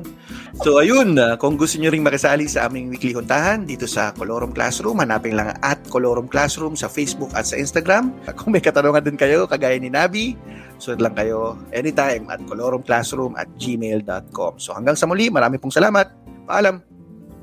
So, 0.62 0.78
ayun, 0.78 1.18
uh, 1.18 1.34
kung 1.34 1.58
gusto 1.58 1.82
nyo 1.82 1.90
ring 1.90 2.06
makisali 2.06 2.46
sa 2.46 2.70
aming 2.70 2.94
weekly 2.94 3.10
huntahan 3.10 3.66
dito 3.66 3.90
sa 3.90 4.14
Colorum 4.14 4.54
Classroom, 4.54 5.02
hanapin 5.02 5.34
lang 5.34 5.50
at 5.66 5.82
Colorum 5.90 6.30
Classroom 6.30 6.78
sa 6.78 6.86
Facebook 6.86 7.34
at 7.34 7.42
sa 7.42 7.58
Instagram. 7.58 8.14
Kung 8.38 8.54
may 8.54 8.62
katanungan 8.62 9.02
din 9.02 9.18
kayo, 9.18 9.50
kagaya 9.50 9.74
ni 9.74 9.90
Nabi, 9.90 10.38
sulat 10.78 11.02
lang 11.02 11.18
kayo 11.18 11.58
anytime 11.74 12.30
at 12.30 12.38
colorumclassroom 12.46 13.34
at 13.34 13.50
gmail.com. 13.58 14.62
So, 14.62 14.78
hanggang 14.78 14.94
sa 14.94 15.10
muli, 15.10 15.26
marami 15.26 15.58
pong 15.58 15.74
salamat. 15.74 16.06
Paalam. 16.46 16.78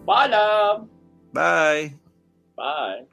Paalam! 0.08 1.03
Bye! 1.34 1.96
Bye! 2.56 3.06